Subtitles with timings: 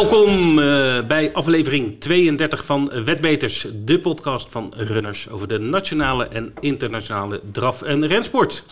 [0.00, 6.52] Welkom uh, bij aflevering 32 van Wetbeters, de podcast van runners over de nationale en
[6.60, 8.64] internationale draf- en rensport.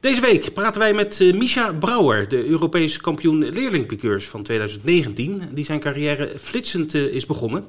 [0.00, 5.64] Deze week praten wij met uh, Misha Brouwer, de Europees kampioen leerlingpiqueurs van 2019, die
[5.64, 7.64] zijn carrière flitsend uh, is begonnen.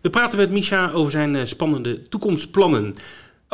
[0.00, 2.94] We praten met Misha over zijn spannende toekomstplannen.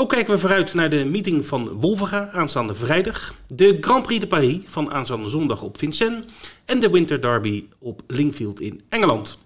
[0.00, 4.26] Ook kijken we vooruit naar de meeting van Wolvega aanstaande vrijdag, de Grand Prix de
[4.26, 6.24] Paris van aanstaande zondag op Vincennes
[6.64, 9.38] en de Winter Derby op Lingfield in Engeland.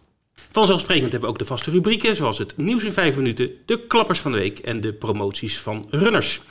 [0.50, 4.20] Vanzelfsprekend hebben we ook de vaste rubrieken zoals het nieuws in 5 minuten, de klappers
[4.20, 6.42] van de week en de promoties van runners.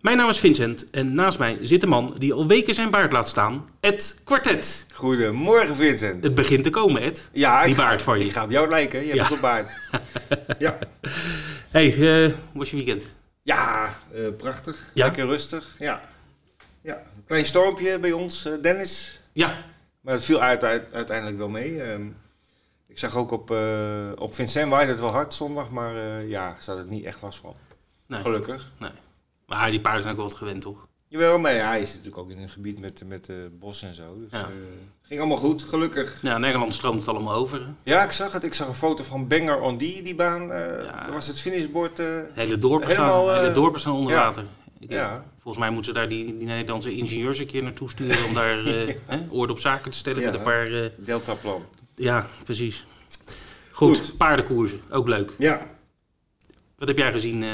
[0.00, 3.12] Mijn naam is Vincent en naast mij zit een man die al weken zijn baard
[3.12, 4.86] laat staan, Ed Quartet.
[4.94, 6.24] Goedemorgen Vincent.
[6.24, 8.24] Het begint te komen Ed, ja, die baard van je.
[8.24, 9.68] Ik ga op jou lijken, je hebt een baard.
[10.58, 10.78] ja.
[11.70, 13.06] Hey, uh, hoe was je weekend?
[13.46, 14.90] Ja, uh, prachtig.
[14.94, 15.04] Ja?
[15.04, 15.76] Lekker rustig.
[15.78, 16.02] Ja.
[16.80, 16.94] ja.
[16.94, 19.20] Een klein stormpje bij ons, uh, Dennis.
[19.32, 19.64] Ja.
[20.00, 21.82] Maar het viel uit, uit, uiteindelijk wel mee.
[21.82, 22.16] Um,
[22.86, 26.78] ik zag ook op, uh, op Vincent waaide het wel hard zondag, maar ja, staat
[26.78, 27.56] het niet echt last van.
[28.06, 28.20] Nee.
[28.20, 28.72] Gelukkig.
[28.78, 28.90] Nee.
[29.46, 30.88] Maar die paarden zijn ook wel wat gewend, toch?
[31.08, 33.94] Jawel, maar ja, hij is natuurlijk ook in een gebied met, met uh, bos en
[33.94, 34.18] zo.
[34.18, 34.48] Dus ja.
[34.48, 34.54] uh,
[35.02, 36.22] ging allemaal goed, gelukkig.
[36.22, 37.66] Ja, Nederland stroomt het allemaal over.
[37.82, 38.44] Ja, ik zag het.
[38.44, 40.42] Ik zag een foto van Banger on die, die baan.
[40.42, 41.02] Uh, ja.
[41.04, 41.98] Daar was het finishbord
[42.32, 42.90] hele dorpen.
[42.90, 44.24] Staan, hele dorpen staan onder ja.
[44.24, 44.44] water.
[44.78, 45.24] Ik, ja.
[45.38, 48.26] Volgens mij moeten ze daar die, die Nederlandse ingenieurs een keer naartoe sturen...
[48.26, 48.56] om daar
[49.06, 50.90] hè, op zaken te stellen met een paar...
[50.96, 51.64] Deltaplan.
[51.94, 52.86] Ja, precies.
[53.70, 55.32] Goed, goed, paardenkoersen, ook leuk.
[55.38, 55.70] Ja.
[56.78, 57.44] Wat heb jij gezien...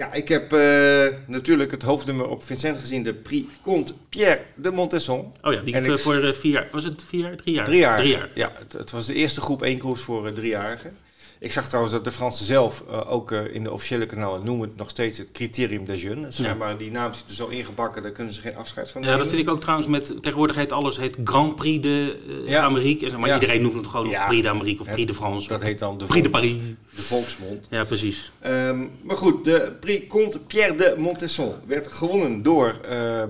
[0.00, 4.70] Ja, ik heb uh, natuurlijk het hoofdnummer op Vincent gezien, de Prix Comte Pierre de
[4.70, 5.32] Montesson.
[5.42, 6.68] Oh ja, die en ik, voor uh, vier jaar.
[6.72, 7.36] Was het vier jaar?
[7.36, 7.64] Drie jaar?
[7.64, 7.98] Drie jaar.
[7.98, 8.28] Drie jaar.
[8.34, 10.96] Ja, het, het, was de eerste groep één koers voor driejarigen.
[11.42, 14.68] Ik zag trouwens dat de Fransen zelf uh, ook uh, in de officiële kanalen noemen
[14.68, 16.36] het nog steeds het criterium des jeunes.
[16.36, 16.54] Ja.
[16.54, 19.16] Maar die naam zit er zo ingebakken, daar kunnen ze geen afscheid van nemen.
[19.16, 22.48] Ja, dat vind ik ook trouwens met, tegenwoordig heet alles heet Grand Prix de uh,
[22.48, 22.62] ja.
[22.62, 23.10] Amérique.
[23.10, 23.34] En, maar ja.
[23.34, 24.26] iedereen noemt het gewoon ja.
[24.26, 25.48] Prix d'Amérique of Prix de France.
[25.48, 26.56] Dat heet dan de Prix de Paris.
[26.94, 27.66] De volksmond.
[27.70, 28.32] Ja, precies.
[28.46, 32.80] Um, maar goed, de Prix Comte Pierre de Montesson werd gewonnen door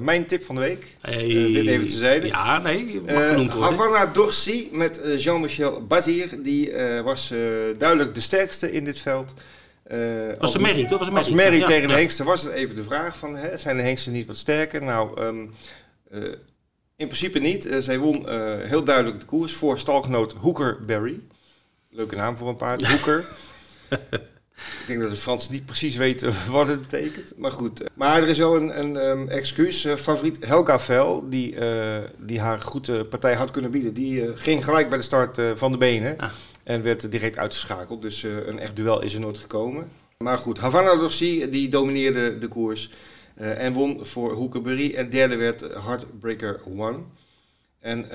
[0.01, 0.87] mijn tip van de week.
[1.01, 1.27] Hey.
[1.27, 2.27] dit even te zijde.
[2.27, 3.79] Ja, nee, mag genoemd worden.
[3.79, 4.13] Havana
[4.71, 6.43] met Jean-Michel Bazir.
[6.43, 6.73] Die
[7.05, 7.33] was
[7.79, 9.35] duidelijk de sterkste in dit veld.
[9.93, 10.99] Uh, was de merrie, toch?
[10.99, 11.89] Was de merrie, als merrie ja, tegen ja.
[11.89, 14.83] de hengsten was het even de vraag van, hè, zijn de hengsten niet wat sterker?
[14.83, 15.55] Nou, um,
[16.13, 16.23] uh,
[16.97, 17.67] in principe niet.
[17.67, 18.31] Uh, zij won
[18.67, 21.21] heel duidelijk de koers voor stalgenoot Hooker Berry.
[21.91, 23.25] Leuke naam voor een paard, Hooker.
[24.81, 27.33] Ik denk dat de Fransen niet precies weten wat het betekent.
[27.37, 27.83] Maar goed.
[27.95, 29.87] Maar er is wel een, een um, excuus.
[29.97, 31.57] favoriet Helga Vel, die,
[32.19, 35.79] die haar goede partij had kunnen bieden, die ging gelijk bij de start van de
[35.79, 36.19] benen.
[36.19, 36.31] Ah.
[36.65, 38.03] En werd direct uitgeschakeld.
[38.03, 39.91] Dus uh, een echt duel is er nooit gekomen.
[40.19, 42.91] Maar goed, Havana Dorsi die domineerde de koers.
[43.41, 44.95] Uh, en won voor Hoekenbury.
[44.95, 46.99] En derde werd Heartbreaker One.
[47.79, 48.09] En uh,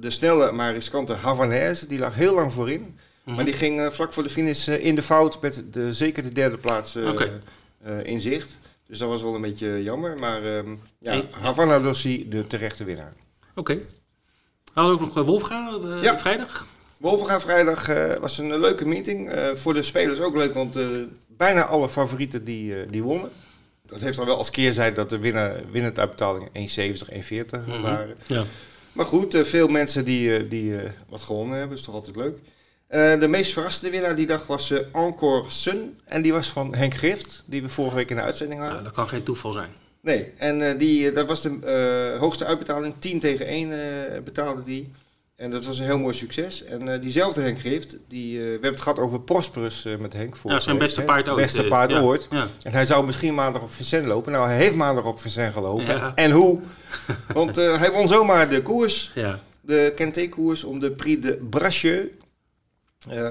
[0.00, 2.98] de snelle maar riskante Havanaise, die lag heel lang voorin.
[3.24, 3.34] -hmm.
[3.34, 6.58] Maar die ging vlak voor de finish in de fout met de, zeker de derde
[6.58, 7.40] plaats okay.
[8.02, 8.58] in zicht.
[8.86, 10.18] Dus dat was wel een beetje jammer.
[10.18, 11.28] Maar um, ja, hey.
[11.30, 13.12] Havana Dorsi de terechte winnaar.
[13.54, 13.72] Oké.
[13.72, 13.86] Okay.
[14.72, 16.18] Hadden we ook nog Wolfga ja.
[16.18, 16.66] vrijdag?
[17.02, 19.34] Wolvenga vrijdag uh, was een leuke meeting.
[19.34, 20.86] Uh, voor de spelers ook leuk, want uh,
[21.28, 23.30] bijna alle favorieten die, die wonnen.
[23.86, 25.60] Dat heeft dan wel als keerzijde dat de winnaar,
[25.94, 27.82] uitbetalingen 1,70, 1,40 mm -hmm.
[27.82, 28.16] waren.
[28.26, 28.44] Ja.
[28.92, 30.74] Maar goed, veel mensen die, die
[31.08, 32.38] wat gewonnen hebben, is toch altijd leuk.
[33.20, 35.98] de meest verrassende winnaar die dag was Encore Sun.
[36.04, 38.78] En die was van Henk Grift, die we vorige week in de uitzending hadden.
[38.78, 39.70] Ja, dat kan geen toeval zijn.
[40.00, 42.94] Nee, en die, dat was de hoogste uitbetaling.
[42.98, 44.92] 10 tegen 1 betaalde die.
[45.36, 46.64] En dat was een heel mooi succes.
[46.64, 50.12] En uh, diezelfde Henk Grift, die, uh, we hebben het gehad over Prosperus uh, met
[50.12, 50.36] Henk.
[50.44, 51.36] Ja, zijn beste paard ooit.
[51.36, 52.26] Beste paard ja, ooit.
[52.30, 52.46] Ja.
[52.62, 54.32] En hij zou misschien maandag op Vincent lopen.
[54.32, 55.84] Nou, hij heeft maandag op Vincent gelopen.
[55.84, 56.12] Ja.
[56.14, 56.60] En hoe?
[57.32, 59.12] Want hij won zomaar de koers.
[59.60, 62.10] De Kenté-koers om de Prix de Bracieux.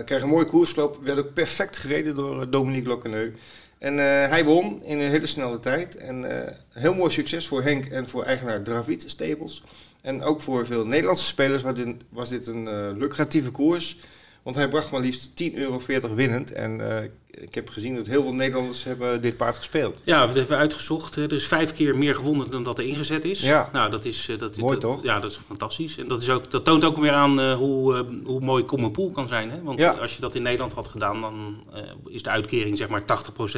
[0.05, 0.99] kreeg een mooie koersloop.
[1.03, 3.33] Werd ook perfect gereden door Dominique Lockeneu.
[3.77, 3.97] En
[4.29, 5.95] hij won in een hele snelle tijd.
[5.95, 6.25] En
[6.69, 9.63] heel mooi succes voor Henk en voor eigenaar Dravid Stables.
[10.01, 13.97] En ook voor veel Nederlandse spelers was dit, was dit een uh, lucratieve koers.
[14.43, 15.79] Want hij bracht maar liefst 10,40 euro
[16.15, 16.51] winnend.
[16.51, 20.01] En uh, ik heb gezien dat heel veel Nederlanders hebben dit paard gespeeld.
[20.03, 21.15] Ja, we hebben even uitgezocht.
[21.15, 23.41] Er is vijf keer meer gewonnen dan dat er ingezet is.
[23.41, 23.69] Ja.
[23.73, 24.29] Nou, dat is...
[24.37, 25.03] Dat, mooi dat, toch?
[25.03, 25.97] Ja, dat is fantastisch.
[25.97, 28.91] En dat, is ook, dat toont ook weer aan uh, hoe, uh, hoe mooi Common
[28.91, 29.49] Pool kan zijn.
[29.49, 29.63] Hè?
[29.63, 29.91] Want ja.
[29.91, 31.65] als je dat in Nederland had gedaan, dan
[32.09, 33.05] is de uitkering zeg maar 80%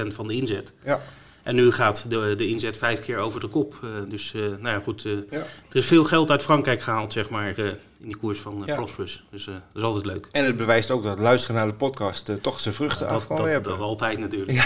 [0.08, 0.74] van de inzet.
[0.84, 1.00] Ja.
[1.44, 3.76] En nu gaat de, de inzet vijf keer over de kop.
[3.84, 5.06] Eh, dus, eh, nou ja, goed.
[5.06, 5.38] eh, Ja.
[5.70, 7.66] Er is veel geld uit Frankrijk gehaald, zeg maar, eh,
[8.00, 8.76] in die koers van uh, Ja.
[8.76, 9.24] Prosperous.
[9.32, 10.28] Dus eh, dat is altijd leuk.
[10.32, 13.36] En het bewijst ook dat luisteren naar de podcast toch zijn vruchten af Dat, kan
[13.36, 13.72] dat, werpen.
[13.72, 14.52] dat altijd natuurlijk.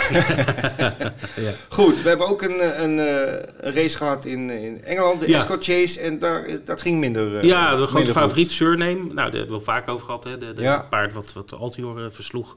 [1.35, 1.53] Ja.
[1.69, 5.38] Goed, we hebben ook een, een, eh, een race gehad in, in Engeland, de Ja.
[5.38, 6.00] Escort Chase.
[6.00, 7.38] En daar, is- dat ging minder.
[7.38, 8.94] eh, Ja, de grote favoriet Surname.
[8.95, 10.23] Nou, daar hebben we wel vaak over gehad.
[10.23, 10.38] Hè.
[10.38, 10.85] De, de Ja.
[10.89, 12.56] paard wat, wat Altior versloeg.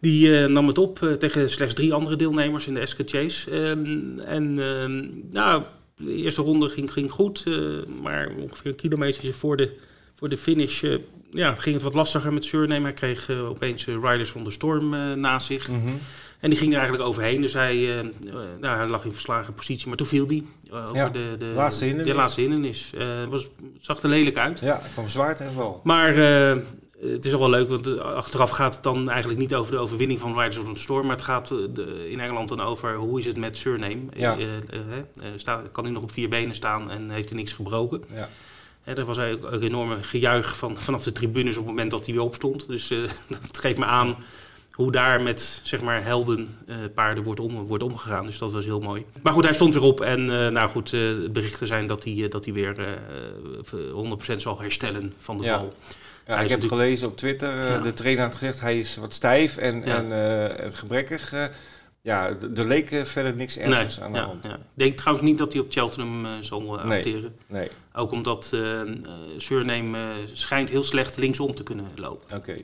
[0.00, 3.50] Die eh, nam het op eh, tegen slechts drie andere deelnemers in de Escort Chase.
[3.50, 4.54] Ehm, en
[5.30, 5.62] nou,
[5.96, 7.42] de eerste ronde ging, ging goed.
[7.46, 7.54] eh,
[8.02, 9.76] maar ongeveer een kilometer voor de,
[10.14, 10.84] voor de finish
[11.30, 12.82] ja, ging het wat lastiger met Surname.
[12.82, 14.88] Hij kreeg opeens Riders on the Storm
[15.20, 15.68] naast zich.
[15.68, 15.88] Mhm.
[16.40, 17.40] En die ging er eigenlijk overheen.
[17.40, 18.02] Dus hij,
[18.60, 19.88] nou, hij lag in verslagen positie.
[19.88, 22.12] Maar toen viel hij eh, over Ja, de, de laatste hindernis.
[22.12, 22.92] De laatste hindernis.
[23.28, 24.60] Was, het zag er lelijk uit.
[24.60, 25.80] Ja, van zwaar ten val.
[25.84, 26.14] Maar
[27.00, 29.78] het is ook wel leuk, want eh, achteraf gaat het dan eigenlijk niet over de
[29.78, 31.06] overwinning van Riders of the Storm.
[31.06, 34.00] Maar het gaat eh, in Engeland dan over hoe is het met Surname.
[34.14, 34.38] Ja.
[34.38, 38.04] Eh, kan hij nog op vier benen staan en heeft hij niks gebroken.
[38.14, 38.28] Ja.
[38.84, 42.14] Er was eigenlijk ook enorme gejuich van, vanaf de tribunes op het moment dat hij
[42.14, 42.66] weer opstond.
[42.68, 42.88] Dus
[43.46, 44.16] dat geeft me aan
[44.72, 46.56] hoe daar met zeg maar helden
[46.94, 48.26] paarden wordt, om, wordt omgegaan.
[48.26, 49.06] Dus dat was heel mooi.
[49.22, 50.90] Maar goed, hij stond weer op en nou goed,
[51.32, 55.58] berichten zijn dat hij, dat hij weer eh, 100% zal herstellen van de Ja.
[55.58, 55.74] val.
[56.28, 57.78] Ja, ik heb gelezen op Twitter, eh, Ja.
[57.78, 61.32] de trainer had gezegd hij is wat stijf en, en eh, het gebrekkig.
[61.32, 61.44] eh,
[62.02, 64.44] ja, er leek eh, verder niks ernstigs aan de hand.
[64.44, 66.96] Ik denk trouwens niet dat hij op Cheltenham eh, zal eh, Nee.
[66.98, 67.36] acteren.
[67.46, 68.88] Nee, Ook omdat eh eh,
[69.36, 72.36] Surname eh, schijnt heel slecht linksom te kunnen lopen.
[72.36, 72.54] oké.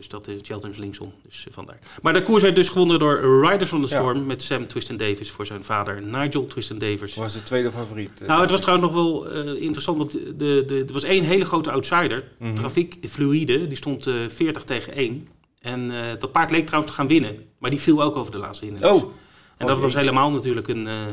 [0.00, 1.12] Dus dat is Cheltenham is linksom.
[1.28, 1.78] Dus eh, vandaar.
[2.02, 3.96] Maar de koers werd dus gewonnen door Riders on the Ja.
[4.00, 7.14] Storm met Sam Twiston Davis voor zijn vader Nigel Twiston Davis.
[7.14, 8.20] Was de tweede favoriet.
[8.20, 11.24] eh, Nou, het was trouwens nog wel eh, interessant, want de, de, er was één
[11.24, 12.24] hele grote outsider.
[12.54, 15.28] Trafiek Fluide, die stond eh 40 tegen 1.
[15.60, 18.38] En eh, dat paard leek trouwens te gaan winnen, maar die viel ook over de
[18.38, 19.02] laatste hindernis.
[19.02, 19.10] Oh,
[19.56, 21.06] En dat Oh, was helemaal natuurlijk een, eh,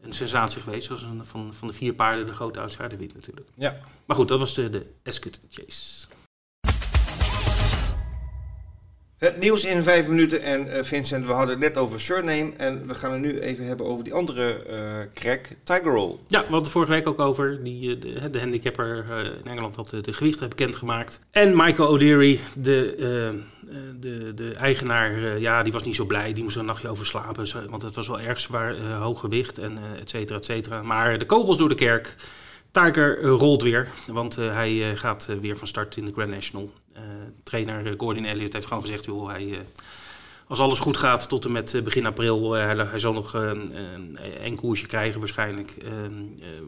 [0.00, 0.86] een sensatie geweest.
[0.86, 3.48] Zoals een, van, van de vier paarden de grote outsider wint natuurlijk.
[3.56, 3.76] ja.
[4.06, 6.06] Maar goed, dat was de, de Escort Chase.
[9.18, 10.42] Het nieuws in vijf minuten.
[10.42, 12.52] En eh, Vincent, we hadden het net over Surname.
[12.56, 16.16] En we gaan het nu even hebben over die andere eh crack, Tiger Roll.
[16.26, 17.64] Ja, we hadden vorige week ook over.
[17.64, 19.04] Die, eh, de, de handicapper
[19.44, 21.20] in Engeland had de, de gewichten bekendgemaakt.
[21.30, 22.94] En Michael O'Leary, de,
[24.00, 26.32] de, de eigenaar, ja, die was niet zo blij.
[26.32, 27.70] Die moest er een nachtje over slapen.
[27.70, 30.82] Want het was wel erg zwaar, hoog gewicht en eh et cetera, et cetera.
[30.82, 32.14] Maar de kogels door de kerk.
[32.70, 36.30] Tiger eh, rolt weer, want eh, hij eh, gaat weer van start in de Grand
[36.30, 36.70] National.
[37.42, 39.66] Trainer Gordon Elliott heeft gewoon gezegd, joh, hij,
[40.46, 44.56] als alles goed gaat tot en met begin april, hij, hij zal nog een één
[44.56, 45.74] koersje krijgen waarschijnlijk.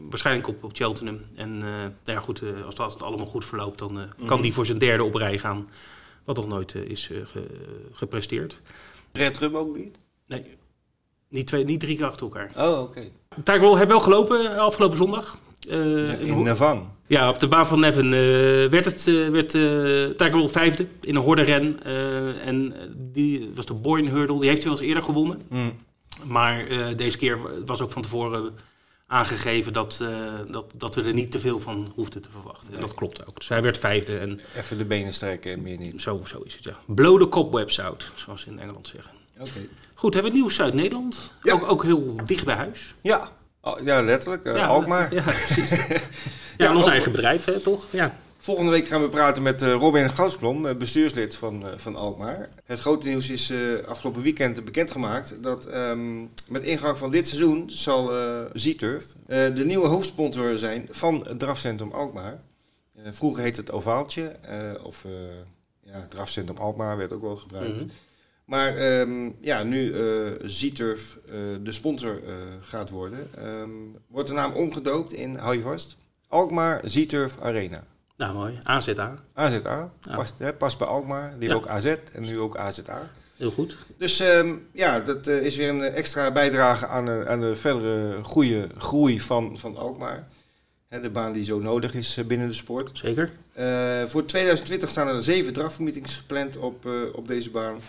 [0.09, 1.19] Waarschijnlijk op, op Cheltenham.
[1.35, 3.95] En nou ja, goed, als dat allemaal goed verloopt, dan
[4.25, 4.41] kan Mhm.
[4.41, 5.69] hij voor zijn derde op rij gaan.
[6.23, 7.47] Wat nog nooit is ge-
[7.91, 8.61] gepresteerd.
[9.11, 9.99] Red Rum ook niet?
[10.27, 10.43] Nee,
[11.29, 12.51] niet, twee, niet drie keer achter elkaar.
[12.57, 13.01] Oh, oké.
[13.43, 15.37] Tiger Roll heeft wel gelopen afgelopen zondag.
[15.69, 16.91] Eh, in Navan.
[17.07, 19.49] ja, op de baan van Nevin eh, werd, het, eh, werd
[20.17, 21.83] Tiger Roll vijfde in een hordenren.
[22.41, 24.39] en die was de Boyne Hurdle.
[24.39, 25.41] Die heeft hij wel eens eerder gewonnen.
[25.49, 25.73] Mm.
[26.23, 26.65] Maar
[26.95, 28.53] deze keer was ook van tevoren
[29.07, 30.01] aangegeven dat,
[30.51, 32.73] dat, dat we er niet te veel van hoefden te verwachten.
[32.73, 33.37] En dat klopt ook.
[33.37, 36.01] Dus hij werd vijfde en Even de benen strekken en meer niet.
[36.01, 36.77] zo, zo is het, ja.
[36.85, 39.13] Blow the cobwebs out, zoals ze in Engeland zeggen.
[39.39, 39.67] Oké.
[39.93, 41.33] Goed, hebben we nieuws uit Nederland.
[41.43, 41.53] Ja.
[41.53, 42.95] Ook, ook heel dicht bij huis.
[43.01, 43.31] Ja.
[43.61, 44.43] Oh, ja, letterlijk.
[44.43, 45.13] eh ja, Alkmaar.
[45.13, 45.69] Ja, precies.
[45.87, 45.97] ja,
[46.57, 47.85] Ja, ons ook- eigen bedrijf, hè, toch?
[47.89, 48.15] Ja.
[48.37, 52.49] Volgende week gaan we praten met eh, Robin Goudsblom, eh, bestuurslid van, eh, van Alkmaar.
[52.63, 57.63] Het grote nieuws is eh, afgelopen weekend bekendgemaakt dat ehm, met ingang van dit seizoen
[57.69, 62.41] zal eh Z-Turf eh, de nieuwe hoofdsponsor zijn van het drafcentrum Alkmaar.
[62.95, 65.11] Eh, vroeger heette het Ovaaltje, eh, of eh
[65.83, 67.75] ja, drafcentrum Alkmaar werd ook wel gebruikt.
[67.75, 67.85] Mhm.
[68.51, 73.69] Maar ehm, ja, nu eh Z-Turf eh, de sponsor eh, gaat worden, ehm,
[74.07, 77.83] wordt de naam omgedoopt in, hou je vast, Alkmaar Z-Turf Arena.
[78.17, 78.57] Nou, mooi.
[78.63, 79.15] AZA.
[79.33, 80.15] AZA, Ja.
[80.15, 81.29] past, hè, past bij Alkmaar.
[81.39, 81.53] Die Ja.
[81.53, 83.09] hebben ook AZ en nu ook AZA.
[83.37, 83.77] Heel goed.
[83.97, 88.67] Dus ehm, ja, dat is weer een extra bijdrage aan, de- aan de verdere goede
[88.77, 90.27] groei van, van Alkmaar.
[90.87, 92.89] Hè, de baan die zo nodig is binnen de sport.
[92.93, 93.31] Zeker.
[94.09, 97.79] Voor 2020 staan er zeven drafmeetings gepland op, op deze baan.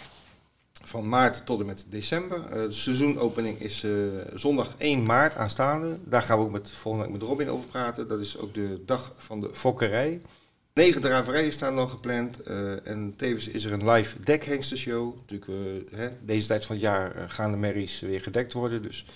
[0.85, 2.47] Van maart tot en met december.
[2.47, 3.93] Eh, de seizoenopening is eh,
[4.35, 5.99] zondag 1 maart aanstaande.
[6.05, 8.09] Daar gaan we ook met, volgende week met Robin over praten.
[8.09, 10.21] Dat is ook de dag van de fokkerij.
[10.75, 12.43] Negen draverijen staan nog gepland.
[12.43, 15.15] eh, en tevens is er een live dekhengstenshow.
[15.17, 18.83] Natuurlijk, hè, deze tijd van het jaar gaan de merries weer gedekt worden.
[18.83, 19.07] Dus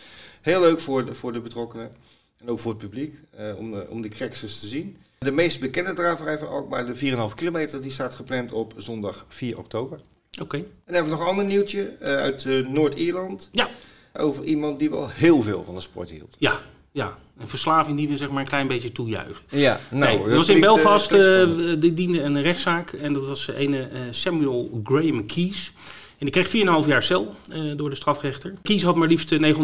[0.40, 1.90] heel leuk voor de, voor de betrokkenen.
[2.36, 3.20] En ook voor het publiek.
[3.56, 4.96] om, de, om die crackses te zien.
[5.18, 9.58] De meest bekende draverij van Alkmaar, de 4,5 kilometer, die staat gepland op zondag 4
[9.58, 10.00] oktober.
[10.40, 10.56] Oké.
[10.56, 13.48] En dan hebben we nog een ander nieuwtje eh, uit eh, Noord-Ierland.
[13.52, 13.68] Ja.
[14.14, 16.36] over iemand die wel heel veel van de sport hield.
[16.38, 16.60] Ja,
[16.92, 17.18] ja.
[17.38, 19.44] Een verslaving die we zeg maar een klein beetje toejuichen.
[19.48, 21.80] Ja, Nou, nou, dat was in eh, Belfast, spannend.
[21.80, 25.72] die diende een rechtszaak en dat was ene eh, Samuel Graham Keys.
[26.18, 28.54] En die kreeg 4,5 jaar cel eh, door de strafrechter.
[28.62, 29.54] Keys had maar liefst eh,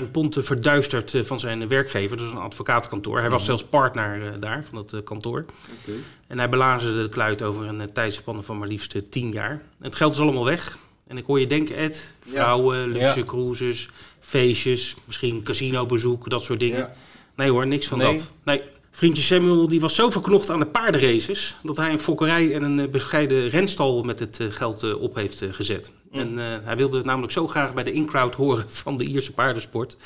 [0.00, 3.18] 940.000 pond eh, verduisterd eh, van zijn werkgever, dus een advocatenkantoor.
[3.20, 5.44] Hij was zelfs partner daar van het eh, kantoor.
[5.80, 5.92] Oké.
[6.26, 9.62] En hij belazerde de kluit over een tijdspanne van maar liefst eh, 10 jaar.
[9.80, 10.78] Het geld is allemaal weg.
[11.06, 12.30] En ik hoor je denken, Ed, Ja.
[12.30, 13.24] vrouwen, luxe Ja.
[13.24, 13.88] cruises,
[14.20, 16.78] feestjes, misschien casinobezoek, dat soort dingen.
[16.78, 16.92] Ja.
[17.36, 18.16] Nee hoor, niks van Nee?
[18.16, 18.32] dat.
[18.44, 18.62] Nee.
[18.98, 22.80] Vriendje Samuel die was zo verknocht aan de paardenraces dat hij een fokkerij en een
[22.80, 25.90] eh, bescheiden renstal met het eh, geld eh, op heeft gezet.
[26.10, 26.20] Mm.
[26.20, 29.96] En hij wilde het namelijk zo graag bij de in-crowd horen van de Ierse paardensport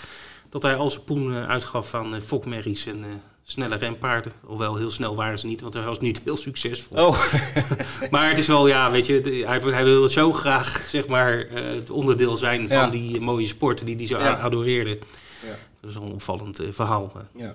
[0.49, 3.04] dat hij al zijn poen uitgaf aan fokmerries en
[3.44, 4.32] snelle renpaarden.
[4.44, 7.06] Hoewel heel snel waren ze niet, want hij was niet heel succesvol.
[7.06, 7.18] Oh,
[8.11, 11.46] Maar het is wel, ja, weet je, de- hij, hij wilde zo graag, zeg maar,
[11.52, 12.80] het onderdeel zijn Ja.
[12.82, 14.34] van die mooie sport die hij zo Ja.
[14.40, 14.99] adoreerde.
[15.46, 15.56] Ja.
[15.80, 17.54] Dat is een opvallend verhaal ja.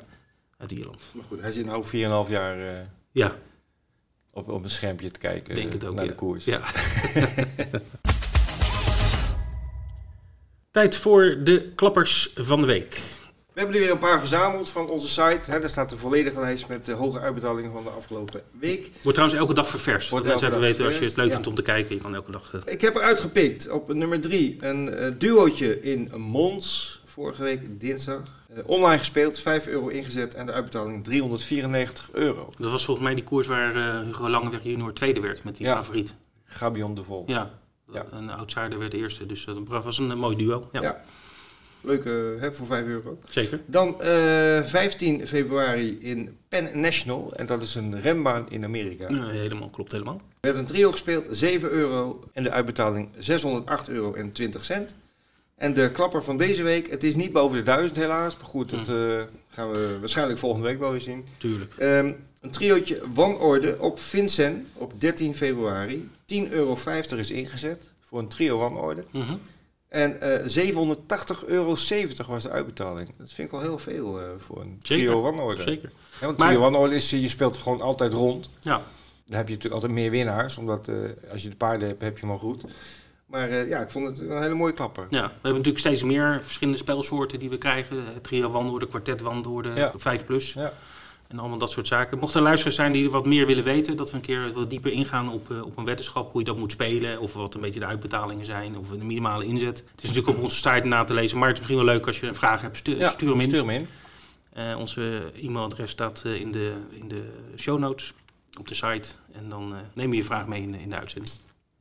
[0.57, 1.03] Uit Ierland.
[1.11, 1.71] Maar goed, hij zit nu
[2.25, 3.35] 4,5 jaar eh, Ja,
[4.31, 5.95] op, op een schermpje te kijken denk het ook.
[5.95, 6.09] naar ja.
[6.09, 6.45] de koers.
[6.45, 6.61] Ja.
[10.71, 12.99] Tijd voor de klappers van de week.
[13.53, 15.51] We hebben er weer een paar verzameld van onze site.
[15.51, 18.81] Hè, daar staat de volledige lijst met de hoge uitbetalingen van de afgelopen week.
[19.01, 20.09] Wordt trouwens elke dag ververst.
[20.09, 22.31] Wordt Mensen even weten, als je het leuk vindt om te kijken, je kan elke
[22.31, 22.53] dag...
[22.53, 27.01] eh, Ik heb eruit gepikt op nummer 3 een eh, duootje in Mons.
[27.05, 28.45] Vorige week dinsdag.
[28.55, 32.49] Eh, online gespeeld, 5 euro ingezet en de uitbetaling 394 euro.
[32.57, 35.65] dat was volgens mij die koers waar eh, Hugo Langeweg junior tweede werd met die
[35.65, 35.75] Ja.
[35.75, 36.15] favoriet.
[36.45, 37.23] Gabion de Vol.
[37.27, 37.51] Ja,
[37.93, 38.05] Ja.
[38.11, 39.25] een outsider werd eerste.
[39.25, 40.69] Dus dat was een eh, mooi duo.
[40.71, 41.01] Ja, Ja.
[41.81, 43.17] Leuk eh, hè, voor 5 euro.
[43.29, 43.61] zeker.
[43.65, 47.33] Dan eh, 15 februari in Penn National.
[47.33, 49.05] En dat is een renbaan in Amerika.
[49.09, 50.21] Ja, helemaal, klopt helemaal.
[50.41, 52.23] Met een trio gespeeld, 7 euro.
[52.33, 54.95] En de uitbetaling 608 euro en 20 cent.
[55.57, 58.37] En de klapper van deze week, het is niet boven de 1000 helaas.
[58.37, 61.25] Maar goed, dat eh, gaan we waarschijnlijk volgende week wel weer zien.
[61.37, 61.73] Tuurlijk.
[61.77, 66.09] Ehm, een triootje wanorde op Vincent op 13 februari.
[66.25, 66.77] 10,50 euro
[67.15, 69.05] is ingezet voor een trio wanorde.
[69.11, 69.33] Mhm.
[69.87, 71.75] En eh 780,70 euro
[72.27, 73.11] was de uitbetaling.
[73.17, 75.63] Dat vind ik wel heel veel eh, voor een trio wanorde.
[75.63, 75.91] Zeker.
[76.19, 78.49] Ja, want trio wanorde is, je speelt gewoon altijd rond.
[78.59, 78.81] Ja,
[79.25, 80.57] Dan heb je natuurlijk altijd meer winnaars.
[80.57, 80.89] Omdat
[81.31, 82.63] als je de paarden hebt, heb je hem al goed.
[83.27, 85.05] Maar eh, ja, ik vond het een hele mooie klapper.
[85.09, 88.05] ja, we hebben natuurlijk steeds meer verschillende spelsoorten die we krijgen.
[88.13, 89.91] Het trio wandelden, kwartet wandelden, Ja.
[89.95, 90.53] 5 plus.
[90.53, 90.73] Ja.
[91.27, 92.17] En allemaal dat soort zaken.
[92.19, 94.91] Mochten er luisteraars zijn die wat meer willen weten, dat we een keer wat dieper
[94.91, 97.79] ingaan op, eh, op een weddenschap, hoe je dat moet spelen, of wat een beetje
[97.79, 99.77] de uitbetalingen zijn, of de minimale inzet.
[99.91, 102.07] Het is natuurlijk op onze site na te lezen, maar het is misschien wel leuk
[102.07, 103.47] als je een vraag hebt, stu- Ja, stuur hem in.
[103.47, 103.87] Stuur hem in.
[104.53, 108.13] Eh, onze e-mailadres staat in, de, in de show notes
[108.59, 109.09] op de site.
[109.31, 111.33] En dan neem je je vraag mee in, de- in de uitzending.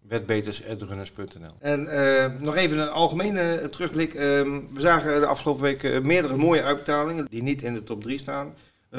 [0.08, 4.14] Wetbeters.runners.nl En eh, nog even een algemene eh, terugblik.
[4.14, 8.02] Ehm, we zagen de afgelopen week eh, meerdere mooie uitbetalingen die niet in de top
[8.02, 8.54] 3 staan.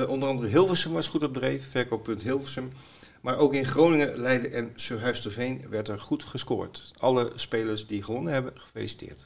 [0.07, 2.69] Onder andere Hilversum was goed op dreef, verkooppunt Hilversum.
[3.21, 6.93] Maar ook in Groningen, Leiden en Surhuisterveen werd er goed gescoord.
[6.97, 9.25] Alle spelers die gewonnen hebben, gefeliciteerd.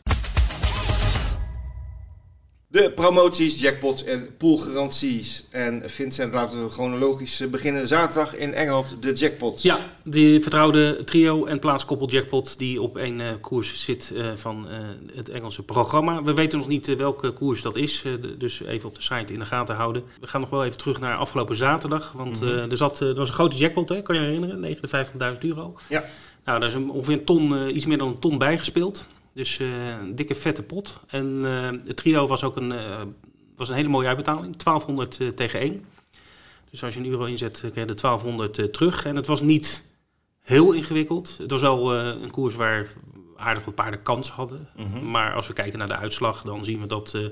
[2.71, 5.45] De promoties, jackpots en poolgaranties.
[5.49, 7.87] En Vincent, laten we chronologisch beginnen.
[7.87, 9.63] Zaterdag in Engeland de jackpots.
[9.63, 14.69] Ja, die vertrouwde trio en plaatskoppel jackpot die op één eh, koers zit eh, van
[14.69, 14.77] eh,
[15.15, 16.23] het Engelse programma.
[16.23, 19.39] We weten nog niet welke koers dat is, de- dus even op de site in
[19.39, 20.03] de gaten houden.
[20.21, 23.27] We gaan nog wel even terug naar afgelopen zaterdag, want eh, er, zat, er was
[23.27, 24.77] een grote jackpot, hè, kan je herinneren,
[25.33, 25.75] 59.000 euro.
[25.89, 26.03] Ja.
[26.45, 29.05] Nou, daar is een, ongeveer een ton, iets meer dan een ton bijgespeeld.
[29.33, 30.99] Dus eh, een dikke vette pot.
[31.07, 33.01] En eh, het trio was ook een, eh,
[33.55, 35.85] was een hele mooie uitbetaling, 1200 eh, tegen 1.
[36.69, 39.05] Dus als je een euro inzet, krijg je de 1200 eh, terug.
[39.05, 39.83] En het was niet
[40.41, 41.37] heel ingewikkeld.
[41.37, 42.87] Het was wel een koers waar
[43.41, 44.69] aardig wat paarden kans hadden.
[44.75, 45.11] Mhm.
[45.11, 47.25] Maar als we kijken naar de uitslag, dan zien we dat eh,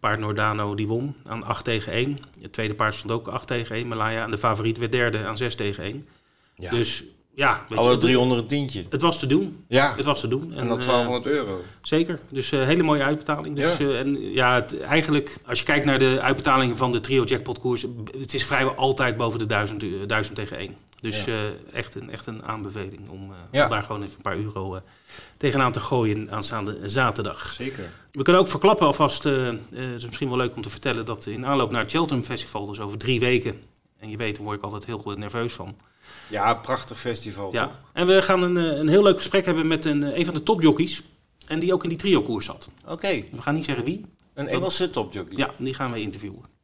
[0.00, 2.18] paard Nordano die won aan 8 tegen 1.
[2.40, 4.24] Het tweede paard stond ook 8 tegen 1, Malaya.
[4.24, 6.08] En de favoriet werd derde aan 6 tegen 1.
[6.54, 6.70] Ja.
[6.70, 7.04] Dus
[7.36, 8.84] ja, weet je, Alle het- 300 een tientje.
[8.90, 9.64] het was te doen.
[9.68, 10.42] Ja, Het was te doen.
[10.54, 11.60] en dan eh, 1200 euro.
[11.82, 12.18] Zeker.
[12.28, 13.56] Dus eh hele mooie uitbetaling.
[13.56, 13.86] Dus, Ja.
[13.88, 17.58] eh, en ja, het, eigenlijk, als je kijkt naar de uitbetalingen van de trio jackpot
[17.58, 20.74] koers, b- het is vrijwel altijd boven de 1000, eh, 1000 tegen 1.
[21.00, 21.32] Dus Ja.
[21.32, 23.64] eh, echt, een, echt een aanbeveling om, eh, Ja.
[23.64, 24.80] om daar gewoon even een paar euro eh,
[25.36, 27.46] tegenaan te gooien aanstaande zaterdag.
[27.46, 27.90] Zeker.
[28.12, 31.04] We kunnen ook verklappen alvast, eh, eh, het is misschien wel leuk om te vertellen,
[31.04, 33.60] dat in aanloop naar het Cheltenham Festival, dus over drie weken,
[33.98, 35.76] en je weet, daar word ik altijd heel goed nerveus van.
[36.28, 37.52] Ja, prachtig festival.
[37.52, 37.64] Ja.
[37.66, 37.80] toch?
[37.92, 40.34] En we gaan een, eh, een heel leuk gesprek hebben met een, eh, een van
[40.34, 41.02] de topjockeys,
[41.46, 42.68] en die ook in die trio koers zat.
[42.86, 44.04] Oké, We gaan niet zeggen wie.
[44.34, 45.36] een Engelse topjockey.
[45.36, 46.54] Ja, die gaan we interviewen.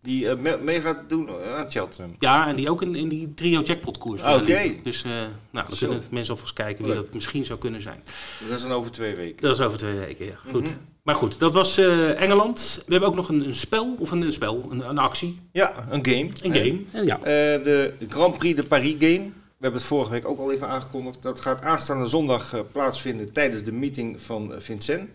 [0.00, 2.16] Die eh, me- mee gaat doen aan Cheltenham.
[2.18, 4.22] Ja, en die ook in, in die trio jackpot koers.
[4.22, 4.74] Oké.
[4.82, 5.86] Dus nou, dan Zo.
[5.86, 7.02] kunnen mensen alvast kijken wie Leuk.
[7.04, 8.02] dat misschien zou kunnen zijn.
[8.48, 9.42] Dat is dan over twee weken.
[9.42, 10.34] Dat is over twee weken, ja.
[10.50, 10.68] Goed.
[10.68, 10.78] Mhm.
[11.02, 12.82] Maar goed, dat was eh, Engeland.
[12.86, 15.86] We hebben ook nog een, een spel, of een, een spel, een, een actie, Ja,
[15.90, 16.28] een game.
[16.42, 16.80] een game.
[16.92, 17.24] En ja, Eh,
[17.64, 19.18] de Grand Prix de Paris Game.
[19.28, 21.22] We hebben het vorige week ook al even aangekondigd.
[21.22, 25.08] Dat gaat aanstaande zondag eh, plaatsvinden tijdens de meeting van eh, Vincennes.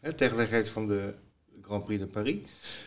[0.00, 1.14] Hè, gelegenheid van de
[1.62, 2.36] Grand Prix de Paris.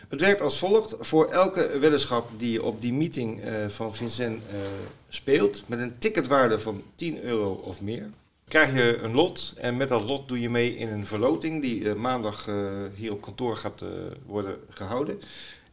[0.09, 0.95] Het werkt als volgt.
[0.99, 4.55] Voor elke weddenschap die je op die meeting eh, van Vincennes eh,
[5.07, 8.09] speelt, met een ticketwaarde van 10 euro of meer,
[8.47, 9.53] krijg je een lot.
[9.57, 13.11] En met dat lot doe je mee in een verloting die eh, maandag eh, hier
[13.11, 13.87] op kantoor gaat eh,
[14.25, 15.19] worden gehouden.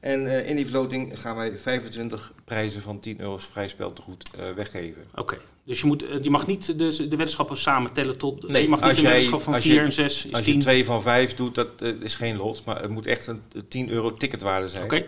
[0.01, 5.05] En in die verloting gaan wij 25 prijzen van 10 euro's vrij speltegoed weggeven.
[5.15, 5.39] oké.
[5.65, 8.49] Dus je, moet, je mag niet de, de weddenschappen samen tellen tot...
[8.49, 10.51] Nee, je mag niet een weddenschap van als 4 je- en 6 is Als je
[10.53, 10.61] 10.
[10.61, 11.69] 2 van 5 doet, dat
[12.01, 14.85] is geen lot, maar het moet echt een 10 euro ticketwaarde zijn.
[14.85, 15.05] Oké,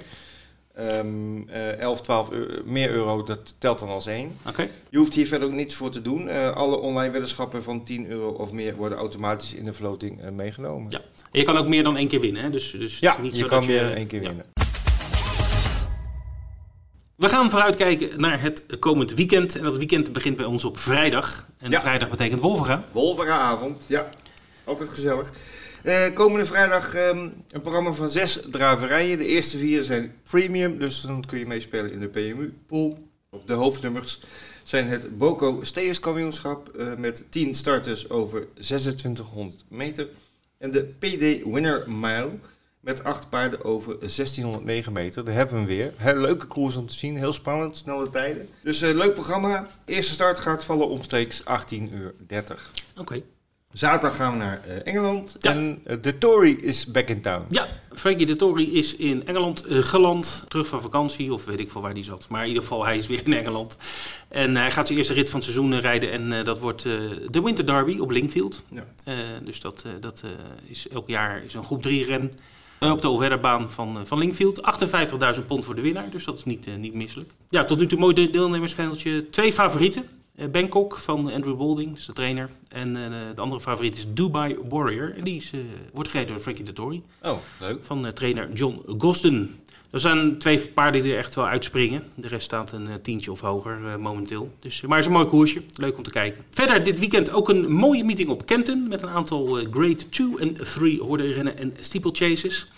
[0.75, 4.37] Ehm, eh, 11, 12 euro, meer euro, dat telt dan als één.
[4.49, 4.69] oké.
[4.91, 6.29] Je hoeft hier verder ook niets voor te doen.
[6.29, 10.31] Eh, alle online weddenschappen van 10 euro of meer worden automatisch in de verloting eh,
[10.31, 10.91] meegenomen.
[10.91, 10.99] Ja.
[11.31, 12.51] En je kan ook meer dan één keer winnen, hè?
[12.51, 14.27] Dus, dus het Ja, is niet je zo kan dat meer dan één keer ja.
[14.29, 14.47] winnen.
[17.17, 19.57] We gaan vooruitkijken naar het komend weekend.
[19.57, 21.47] En dat weekend begint bij ons op vrijdag.
[21.59, 21.81] En Ja.
[21.81, 22.85] vrijdag betekent Wolvera.
[22.93, 24.09] Wolveravond, ja.
[24.65, 25.31] Altijd gezellig.
[25.85, 29.19] Eh, komende vrijdag ehm, een programma van zes draverijen.
[29.19, 33.09] De eerste vier zijn premium, dus dan kun je meespelen in de PMU-pool.
[33.47, 34.21] De hoofdnummers
[34.63, 40.09] zijn het Boco Steers kampioenschap eh, met 10 starters over 2600 meter.
[40.59, 42.31] En de PD Winner Mile
[42.81, 45.25] met 8 paarden over 1609 meter.
[45.25, 46.21] Daar hebben we hem weer.
[46.21, 48.49] Leuke koers om te zien, heel spannend, snelle tijden.
[48.63, 49.67] Dus eh, leuk programma.
[49.85, 52.15] Eerste start gaat vallen omstreeks 18.30 uur.
[52.97, 53.23] Oké.
[53.75, 55.37] Zaterdag gaan we naar eh, Engeland.
[55.41, 55.51] Ja.
[55.51, 57.45] En eh, de Tory is back in town.
[57.49, 60.45] Ja, Frankie de Tory is in Engeland eh, geland.
[60.49, 62.27] Terug van vakantie, of weet ik veel waar hij zat.
[62.29, 63.77] Maar in ieder geval, hij is weer in Engeland.
[64.29, 66.11] En hij gaat zijn eerste rit van het seizoen rijden.
[66.11, 68.63] En dat wordt de Winter Derby op Lingfield.
[68.71, 68.85] Ja.
[69.45, 70.23] Dus dat, dat
[70.67, 72.31] is elk jaar is een groep 3 ren.
[72.81, 74.61] Op de Overbaan van, van Lingfield.
[75.39, 77.31] 58.000 pond voor de winnaar, dus dat is niet, niet misselijk.
[77.49, 79.31] Ja, tot nu toe mooi de- deelnemersveldje.
[79.31, 80.05] Twee favorieten.
[80.37, 82.51] Eh, Bangkok van Andrew is de trainer.
[82.69, 85.15] En eh, de andere favoriet is Dubai Warrior.
[85.17, 85.61] En die is, eh,
[85.93, 87.85] wordt gereden door Frankie de Tory Oh, leuk.
[87.85, 89.59] van eh, trainer John Gosden.
[89.91, 92.03] Er zijn twee paarden die er echt wel uitspringen.
[92.15, 94.53] De rest staat een tientje of hoger momenteel.
[94.61, 95.63] Dus, maar het is een mooi koersje.
[95.77, 96.45] Leuk om te kijken.
[96.51, 98.89] Verder dit weekend ook een mooie meeting op Kenton.
[98.89, 102.69] Met een aantal grade 2 en 3 rennen en steeplechases.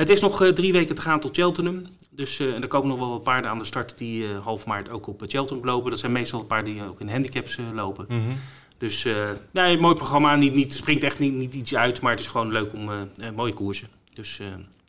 [0.00, 1.82] Het is nog eh, drie weken te gaan tot Cheltenham.
[2.10, 4.66] Dus eh, en er komen nog wel wat paarden aan de start die eh, half
[4.66, 5.90] maart ook op Cheltenham lopen.
[5.90, 8.04] Dat zijn meestal paarden die ook in handicaps lopen.
[8.08, 8.20] Mhm.
[8.78, 9.04] Dus
[9.50, 10.36] nee, een mooi programma.
[10.36, 12.90] Niet, niet, springt echt niet, niet iets uit, maar het is gewoon leuk om
[13.34, 13.88] mooie koersen.
[14.14, 14.40] Dus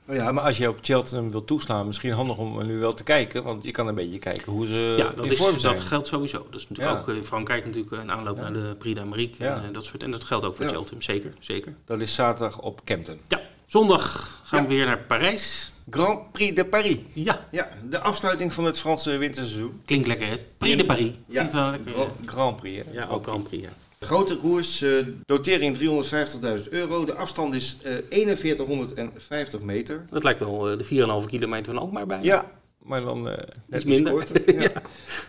[0.10, 3.04] Oh ja, maar als je op Cheltenham wil toeslaan, misschien handig om nu wel te
[3.04, 3.44] kijken.
[3.44, 5.76] Want je kan een beetje kijken hoe ze ja, dat, in is, vorm zijn.
[5.76, 6.48] dat geldt sowieso.
[6.50, 7.12] Dat is natuurlijk Ja.
[7.12, 8.42] ook in Frankrijk natuurlijk een aanloop Ja.
[8.42, 10.04] naar de Prix d'Amérique en dat soort.
[10.04, 10.66] En dat geldt ook voor.
[10.66, 11.76] Cheltenham, zeker, zeker.
[11.86, 13.20] Dat is zaterdag op Kempton.
[13.28, 13.42] Ja,
[13.76, 14.68] zondag gaan Ja.
[14.68, 15.72] we weer naar Parijs.
[15.90, 16.98] Grand Prix de Paris.
[17.14, 19.82] Ja, Ja, de afsluiting van het Franse winterseizoen.
[19.86, 20.36] klinkt lekker hè.
[20.58, 21.12] Prix de Paris.
[21.28, 21.92] Ja, wel lekker?
[21.94, 22.86] Gra- Grand Prix.
[22.86, 22.92] Hè?
[22.94, 23.70] Ja, ook Grand Prix, ja.
[24.00, 27.06] Grote koers, eh, dotering 350.000 euro.
[27.06, 30.06] De afstand is eh 4150 meter.
[30.10, 32.20] Dat lijkt wel eh, de 4,5 kilometer van Alkmaar bij.
[32.22, 32.52] Ja,
[32.84, 34.14] maar dan eh net Iets iets minder.
[34.14, 34.54] korter.
[34.62, 34.72] Ja.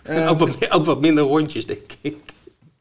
[0.03, 2.17] Eh, ook, wat, ook wat minder rondjes, denk ik.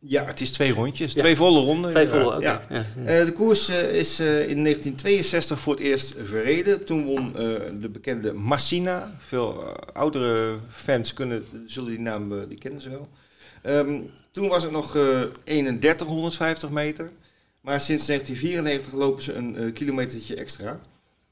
[0.04, 1.14] Ja, het is twee rondjes.
[1.14, 1.92] Twee volle ronden.
[1.92, 2.42] Twee volle.
[2.42, 2.62] Ja.
[2.70, 2.84] Ja.
[3.06, 6.86] Eh, de koers eh, is eh, in 1962 voor het eerst verreden.
[6.86, 7.44] Toen won eh,
[7.80, 9.16] de bekende Massina.
[9.20, 13.08] Veel oudere fans kunnen, zullen die naam, die kennen ze wel.
[13.62, 14.00] Ehm,
[14.32, 17.12] toen was het nog eh 3150 meter.
[17.62, 20.80] Maar sinds 1994 lopen ze een eh, kilometertje extra.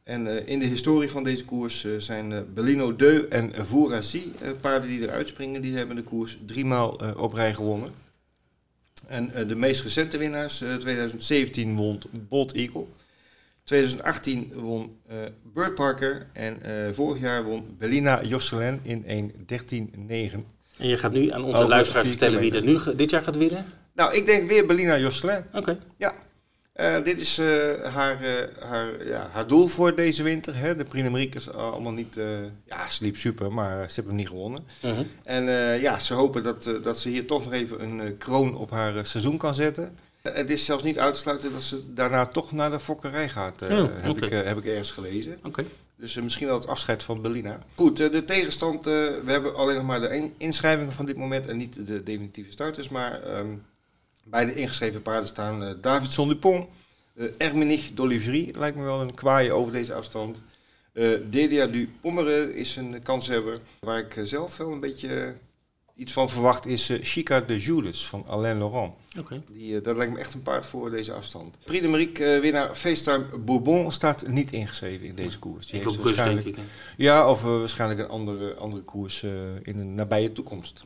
[0.04, 4.50] En eh, in de historie van deze koers eh, zijn Bellino Deux en Vouracy, eh,
[4.62, 7.92] paarden die eruit springen, die hebben de koers driemaal eh, op rij gewonnen.
[9.08, 12.86] En eh, de meest recente winnaars, eh 2017 won Bolt Eagle.
[13.64, 15.18] 2018 won eh
[15.54, 16.28] Burt Parker.
[16.34, 20.38] En eh, vorig jaar won Bellina Josselin in 1.13.9.
[20.78, 23.38] En je gaat nu aan onze Over luisteraars vertellen wie er nu dit jaar gaat
[23.38, 23.66] winnen?
[23.94, 25.44] Nou, ik denk weer Bellina Josselin.
[25.54, 25.78] Oké.
[26.80, 30.56] Eh, dit is eh, haar, eh, haar, ja, haar doel voor deze winter.
[30.56, 30.76] Hè.
[30.76, 32.16] De Prix is allemaal niet...
[32.66, 34.64] ja, ze liep super, maar ze hebben hem niet gewonnen.
[34.82, 35.04] Mhm.
[35.24, 35.44] En
[35.82, 39.38] ja, ze hopen dat, dat ze hier toch nog even een kroon op haar seizoen
[39.38, 39.98] kan zetten.
[40.22, 43.62] Het is zelfs niet uit te sluiten dat ze daarna toch naar de fokkerij gaat,
[43.62, 45.38] Oh, heb, ik, heb ik ergens gelezen.
[45.44, 45.64] Oké.
[45.96, 47.58] Dus misschien wel het afscheid van Bellina.
[47.76, 51.58] Goed, de tegenstand, we hebben alleen nog maar de in- inschrijvingen van dit moment en
[51.58, 52.90] niet de definitieve starters.
[52.90, 53.48] Maar ehm,
[54.30, 56.68] bij de ingeschreven paarden staan eh Davidson Dupont,
[57.16, 60.42] uh, Ermenich d'Olivry, lijkt me wel een kwaaie over deze afstand.
[60.94, 63.60] Uh, Delia du Pommeren is een kanshebber.
[63.80, 65.36] Waar ik zelf wel een beetje
[65.96, 68.94] iets van verwacht is uh, Chica de Jules van Alain Laurent.
[69.20, 69.42] Okay.
[69.52, 71.58] Die, uh, dat lijkt me echt een paard voor deze afstand.
[71.64, 75.68] Prix de Marique uh, winnaar FaceTime Bourbon staat niet ingeschreven in deze koers.
[75.68, 76.64] Die heeft waarschijnlijk, denk ik.
[76.98, 79.24] Ja, of waarschijnlijk een andere, andere koers
[79.64, 80.84] in de nabije toekomst.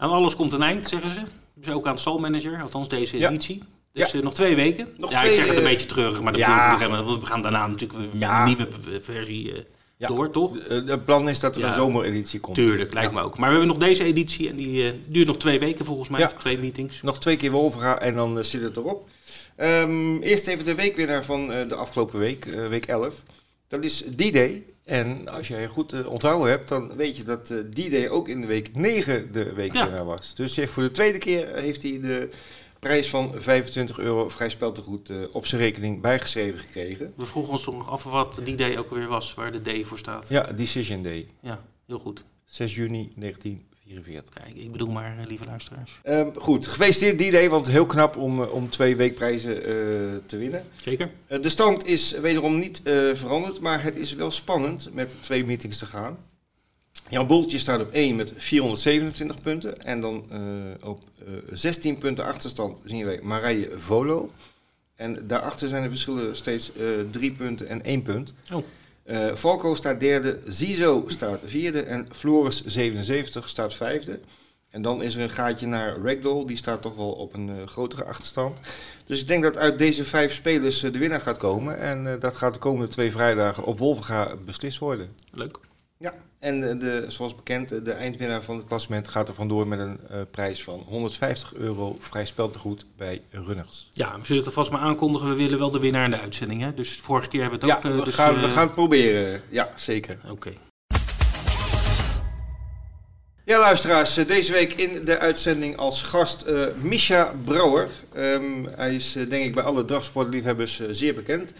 [0.00, 1.20] Aan alles komt een eind, zeggen ze.
[1.54, 3.62] Dus ook aan het stalmanager, althans deze editie.
[3.92, 4.20] Dus ja.
[4.20, 4.88] nog twee weken.
[4.96, 6.78] Nog ja, twee, ik zeg het een beetje treurig, maar dat ja.
[6.78, 8.68] we, we gaan daarna natuurlijk een nieuwe
[9.00, 10.08] versie ja.
[10.08, 10.56] door, toch?
[10.68, 12.56] Het plan is dat er een zomereditie komt.
[12.56, 13.38] Tuurlijk, lijkt me ook.
[13.38, 16.26] Maar we hebben nog deze editie en die uh, duurt nog twee weken volgens mij.
[16.26, 17.02] Twee meetings.
[17.02, 19.08] Nog twee keer Wolvera en dan zit het erop.
[19.56, 23.22] Um, eerst even de weekwinnaar van de afgelopen week, week 11.
[23.68, 24.64] Dat is D-Day.
[24.88, 28.74] En als jij goed onthouden hebt, dan weet je dat D-Day ook in de week
[28.74, 30.04] 9 de weekwinnaar ja.
[30.04, 30.34] was.
[30.34, 32.28] Dus voor de tweede keer heeft hij de
[32.78, 37.12] prijs van 25 euro vrij speltegoed uh, op zijn rekening bijgeschreven gekregen.
[37.16, 39.86] We vroegen ons toch nog af wat die day ook weer was, waar de D
[39.86, 40.28] voor staat.
[40.28, 41.28] Ja, Decision Day.
[41.40, 42.24] Ja, heel goed.
[42.46, 43.12] 6 juni
[43.88, 44.34] 1944.
[44.34, 46.00] Kijk, ik bedoel maar, eh, lieve luisteraars.
[46.04, 49.64] Um, goed, gefeliciteerd die day, want heel knap om, om twee weekprijzen uh,
[50.26, 50.64] te winnen.
[50.80, 51.10] Zeker.
[51.28, 52.80] Uh, de stand is wederom niet
[53.12, 56.18] veranderd, maar het is wel spannend met twee meetings te gaan.
[57.08, 59.82] Jan Boltje staat op 1 met 427 punten.
[59.82, 60.24] En dan
[60.82, 64.30] op uh, 16 punten achterstand zien wij Marije Volo.
[64.94, 66.72] En daarachter zijn de verschillen steeds
[67.10, 68.34] 3 uh, punten en 1 punt.
[68.52, 68.64] Oh.
[69.10, 74.20] Uh, staat derde, Zizo staat vierde en Floris 77 staat vijfde.
[74.70, 77.66] En dan is er een gaatje naar Ragdoll, die staat toch wel op een uh,
[77.66, 78.60] grotere achterstand.
[79.06, 81.78] Dus ik denk dat uit deze vijf spelers uh, de winnaar gaat komen.
[81.78, 85.14] En dat gaat de komende twee vrijdagen op Wolvenga beslist worden.
[85.32, 85.58] Leuk.
[85.98, 90.00] Ja, en de, zoals bekend, de eindwinnaar van het klassement gaat er vandoor met een
[90.10, 93.88] uh, prijs van 150 euro vrij speltegoed bij Runners.
[93.92, 95.28] Ja, we zullen het vast maar aankondigen.
[95.28, 96.60] We willen wel de winnaar in de uitzending.
[96.60, 96.74] Hè?
[96.74, 97.82] Dus vorige keer hebben we het ook...
[97.82, 99.42] Ja, we, dus, gaan, uh, we gaan het proberen.
[99.48, 100.18] Ja, zeker.
[100.22, 100.32] Oké.
[100.32, 100.56] Okay.
[103.48, 107.88] Ja, luisteraars, deze week in de uitzending als gast uh, Misha Brouwer.
[108.16, 111.52] Um, hij is uh, denk ik bij alle drafsportliefhebbers uh, zeer bekend.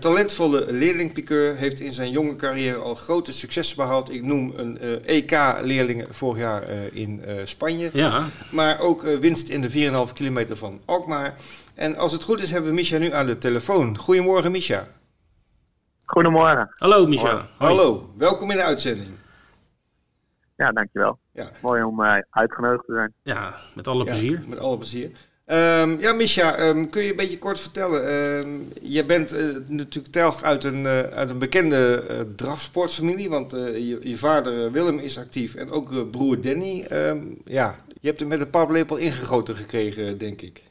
[0.00, 4.10] talentvolle leerlingpiqueur, heeft in zijn jonge carrière al grote successen behaald.
[4.10, 7.90] Ik noem een EK-leerling vorig jaar in Spanje.
[7.92, 8.28] Ja.
[8.50, 11.36] Maar ook winst in de 4,5 kilometer van Alkmaar.
[11.74, 13.98] En als het goed is hebben we Misha nu aan de telefoon.
[13.98, 14.84] Goedemorgen Misha.
[16.04, 16.70] Goedemorgen.
[16.72, 17.48] Hallo Misha.
[17.58, 19.10] Hallo, welkom in de uitzending.
[20.60, 21.18] Ja, dankjewel.
[21.32, 21.50] Ja.
[21.62, 23.12] Mooi om uh, uitgenodigd te zijn.
[23.22, 24.40] Ja, met alle plezier.
[24.40, 25.10] Ja, met alle plezier.
[25.46, 28.12] Um, ja, Misha, um, kun je een beetje kort vertellen?
[28.12, 33.50] Um, je bent uh, natuurlijk telg uit een, uh, uit een bekende uh, drafsportfamilie, want
[33.50, 36.84] je, je, vader Willem is actief en ook broer Danny.
[37.44, 40.62] ja, je hebt hem met een paplepel ingegoten gekregen, denk ik.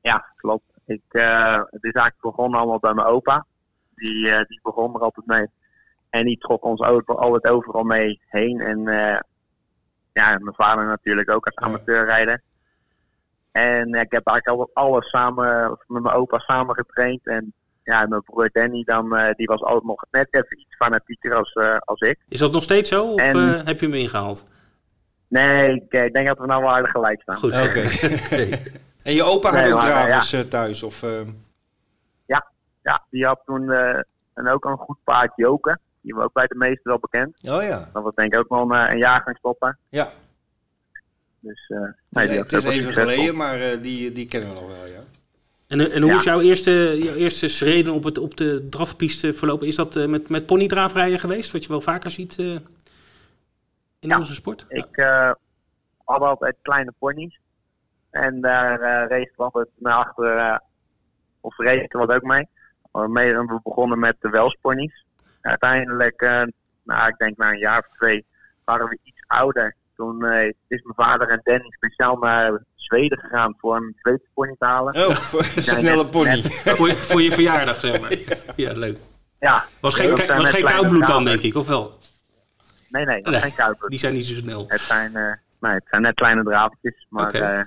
[0.00, 0.72] Ja, klopt.
[0.86, 3.46] Ik, het is eigenlijk begonnen allemaal bij mijn opa.
[3.94, 5.46] Die, die begon er altijd mee.
[6.10, 8.60] En die trok ons altijd overal mee heen.
[8.60, 9.18] En uh,
[10.12, 12.42] ja, mijn vader natuurlijk ook als amateurrijder.
[13.52, 17.26] En ik heb eigenlijk alles samen, met mijn opa samen getraind.
[17.26, 21.34] En ja, mijn broer Danny dan, uh, die was altijd nog net even iets fanatieker
[21.34, 22.18] als, uh, als ik.
[22.28, 23.06] Is dat nog steeds zo?
[23.06, 24.44] Of en, heb je hem ingehaald?
[25.28, 27.36] Nee, ik, ik, denk dat we nou wel aardig gelijk staan.
[27.36, 27.84] Goed, oké.
[28.24, 28.62] Okay.
[29.02, 30.44] en je opa nee, had ook dravers ja.
[30.44, 30.82] thuis?
[30.82, 31.00] Of,
[32.26, 32.50] ja,
[32.82, 33.72] ja, die had toen
[34.34, 35.80] en ook een goed paard joken.
[36.00, 37.38] Die was ook bij de meesten wel bekend.
[37.42, 37.90] Oh ja.
[37.92, 39.78] Dat was denk ik ook wel een, een jaargangstopper.
[39.88, 40.12] Ja.
[41.40, 44.86] Dus, uh, nee, het is even geleden, maar uh, die, die kennen we nog wel,
[44.86, 45.00] ja.
[45.66, 46.16] En, en hoe ja.
[46.16, 49.66] is jouw eerste, jouw eerste schreden op, het, op de drafpiste verlopen?
[49.66, 52.62] Is dat uh, met, met ponydraafrijden geweest, wat je wel vaker ziet in
[53.98, 54.64] ja, onze sport?
[54.68, 54.96] Ik
[56.04, 57.38] had altijd kleine ponies.
[58.10, 60.60] En daar race ik altijd naar achter,
[61.40, 62.48] of race ik wat ook mee.
[62.92, 65.04] We begonnen met de welsponies
[65.48, 66.42] uiteindelijk, uh,
[66.84, 68.24] nou, ik denk na een jaar of twee,
[68.64, 69.76] waren we iets ouder.
[69.96, 74.54] Toen uh, is mijn vader en Danny speciaal naar Zweden gegaan voor een Zweedse pony
[74.58, 75.06] te halen.
[75.06, 76.42] Oh, voor een snelle pony.
[76.42, 78.16] voor, voor, je verjaardag, zeg maar.
[78.56, 78.98] Ja, leuk.
[79.40, 79.64] Ja.
[79.80, 81.98] Was geen, was geen koudbloed dan, denk ik, of wel?
[82.88, 83.90] Nee, nee, nee geen koudbloed.
[83.90, 84.64] Die zijn niet zo snel.
[84.68, 87.58] Het zijn, uh, nee, het zijn net kleine draadjes, maar okay.
[87.58, 87.64] uh,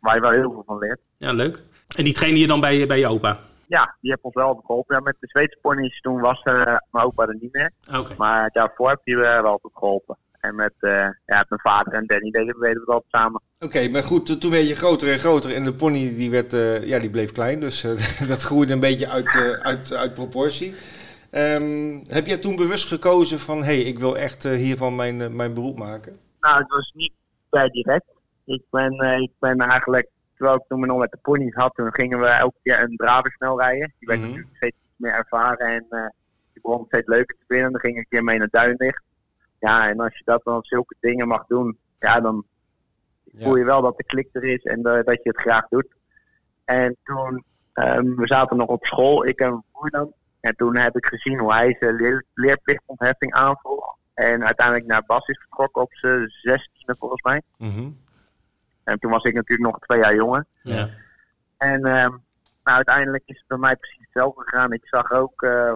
[0.00, 1.00] waar je wel heel veel van leert.
[1.16, 1.62] Ja, leuk.
[1.96, 3.40] En die trainen je dan bij, bij je opa?
[3.76, 4.96] Ja, die heeft ons wel geholpen.
[4.96, 7.72] Ja, met de Zweedse ponies toen was uh, mijn opa er niet meer.
[7.94, 8.16] Okay.
[8.16, 10.16] Maar daarvoor heb hij uh, wel goed geholpen.
[10.40, 10.90] En met, uh,
[11.26, 13.42] ja, mijn vader en Danny deden we het altijd samen.
[13.54, 16.52] Oké, okay, maar goed, toen werd je groter en groter en de pony die, werd,
[16.86, 17.60] ja, die bleef klein.
[17.60, 17.80] Dus
[18.32, 20.74] dat groeide een beetje uit, uit, uit proportie.
[21.30, 25.54] Um, heb jij toen bewust gekozen van, hé, hey, ik wil echt hiervan mijn, mijn
[25.54, 26.16] beroep maken?
[26.40, 27.12] Nou, het was niet
[27.50, 28.06] bij direct.
[28.44, 30.10] Ik ben, ik ben eigenlijk
[30.42, 33.32] terwijl ik toen nog met de pony's had, toen gingen we elke keer een draver
[33.32, 33.92] snel rijden.
[33.98, 34.28] Die werd Mhm.
[34.28, 36.06] natuurlijk steeds meer ervaren en eh,
[36.52, 37.72] die begon steeds leuker te vinden.
[37.72, 39.02] Dan ging ik een keer mee naar Duinlicht.
[39.58, 42.44] Ja, en als je dat dan zulke dingen mag doen, ja, dan
[43.24, 43.40] Ja.
[43.44, 45.88] voel je wel dat de klik er is en dat je het graag doet.
[46.64, 50.12] En toen, ehm, we zaten nog op school, ik en mijn broer dan.
[50.40, 53.96] En toen heb ik gezien hoe hij zijn leer, leerplichtontheffing aanvroeg.
[54.14, 57.42] En uiteindelijk naar Bas is vertrokken op zijn zestiende volgens mij.
[57.58, 57.90] Mhm.
[58.84, 60.46] En toen was ik natuurlijk nog twee jaar jonger.
[60.62, 60.88] Ja.
[61.56, 62.10] En ehm,
[62.64, 64.72] nou, uiteindelijk is het bij mij precies hetzelfde gegaan.
[64.72, 65.72] Ik zag ook eh,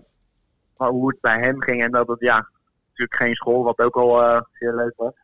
[0.75, 1.83] hoe het bij hem ging.
[1.83, 2.49] En dat het, ja,
[2.87, 5.15] natuurlijk geen school, wat ook al eh, zeer leuk was.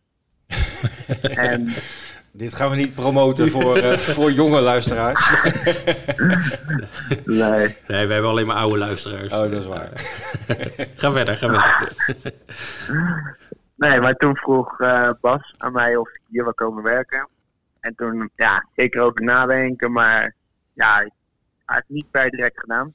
[1.49, 1.68] en
[2.35, 5.31] Dit gaan we niet promoten voor, eh, voor jonge luisteraars.
[7.25, 9.33] nee, Nee, we hebben alleen maar oude luisteraars.
[9.33, 9.90] Oh, dat is waar.
[10.97, 11.92] Ga verder, ga verder.
[13.77, 17.29] nee, maar toen vroeg eh, Bas aan mij of ik hier wil komen werken.
[17.83, 20.35] En toen, ja, ik erover nadenken, maar
[20.73, 21.03] ja, hij
[21.66, 22.95] heeft het niet per direct gedaan.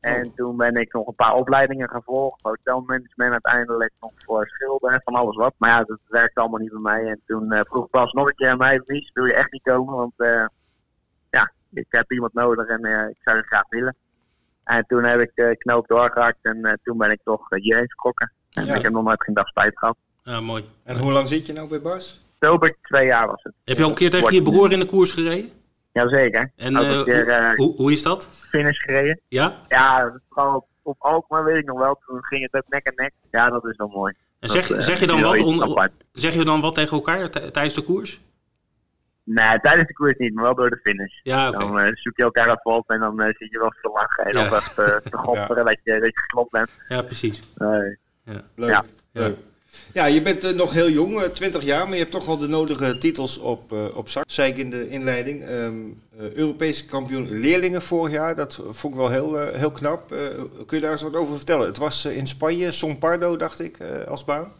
[0.00, 2.42] En toen ben ik nog een paar opleidingen gevolgd.
[2.42, 5.54] Hotelmanagement uiteindelijk nog voor schilderen en van alles wat.
[5.58, 7.06] Maar ja, dat werkte allemaal niet bij mij.
[7.06, 9.62] En toen eh, vroeg Bas nog een keer aan mij, Mies, wil je echt niet
[9.62, 9.94] komen?
[9.94, 10.44] Want eh,
[11.30, 13.96] ja, ik heb iemand nodig en eh, ik zou het graag willen.
[14.64, 17.86] En toen heb ik de knoop doorgehakt en eh, toen ben ik toch uh, hierheen
[17.88, 18.32] vertrokken.
[18.50, 18.74] En Ja.
[18.74, 19.96] ik heb nog nooit geen dag spijt gehad.
[20.22, 20.64] Ja, mooi.
[20.84, 22.21] En hoe lang zit je nou bij Bas?
[22.42, 23.52] Oktober, twee jaar was het.
[23.64, 25.50] Heb je al een keer tegen je broer in de koers gereden?
[25.92, 26.52] Jazeker.
[26.56, 28.26] En Ook eh, een keer eh, hoe, hoe is dat?
[28.50, 29.20] finish gereden.
[29.28, 29.56] Ja?
[29.68, 32.00] Ja, vooral op, op Alkmaar weet ik nog wel.
[32.06, 33.12] Toen ging het ook nek en nek.
[33.30, 34.14] Ja, dat is wel mooi.
[34.40, 37.74] En zeg, eh, zeg, je dan wat on- zeg je dan wat tegen elkaar tijdens
[37.74, 38.20] de koers?
[39.24, 41.20] Nee, tijdens de koers niet, maar wel door de finish.
[41.22, 41.58] Ja, oké.
[41.58, 44.24] Dan zoek je elkaar even op en dan zie je wel te lachen.
[44.24, 44.48] En Ja.
[44.48, 46.70] dan echt te gopperen dat, je, dat je geklopt bent.
[46.88, 47.42] Ja, precies.
[47.54, 47.96] Nee.
[48.54, 48.70] Leuk.
[48.70, 48.84] Ja.
[49.12, 49.36] Leuk.
[49.92, 52.36] Ja, je bent eh, nog heel jong, eh, 20 jaar, maar je hebt toch al
[52.38, 54.24] de nodige titels op, eh, op zak.
[54.26, 55.42] Zei ik in de inleiding.
[55.42, 60.12] Eh, Europese kampioen leerlingen vorig jaar, dat vond ik wel heel, eh, heel knap.
[60.12, 60.28] Eh,
[60.66, 61.66] kun je daar eens wat over vertellen?
[61.66, 64.52] Het was eh, in Spanje, Sompardo dacht ik, eh, als baan.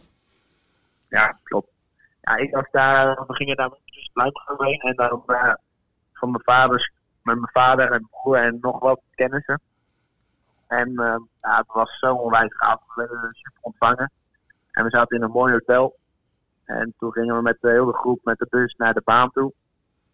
[1.09, 1.67] Ja, klopt.
[2.21, 3.79] Ja, ik was daar, we gingen daar met
[4.13, 5.53] Pluimgroep heen en eh,
[6.13, 9.61] van mijn vaders, met mijn vader en broer en nog wat kennissen.
[10.67, 12.79] En eh, ja, het was zo onwijs gaaf.
[12.95, 14.11] We werden super ontvangen.
[14.73, 15.97] En we zaten in een mooi hotel.
[16.65, 19.53] En toen gingen we met de hele groep met de bus naar de baan toe.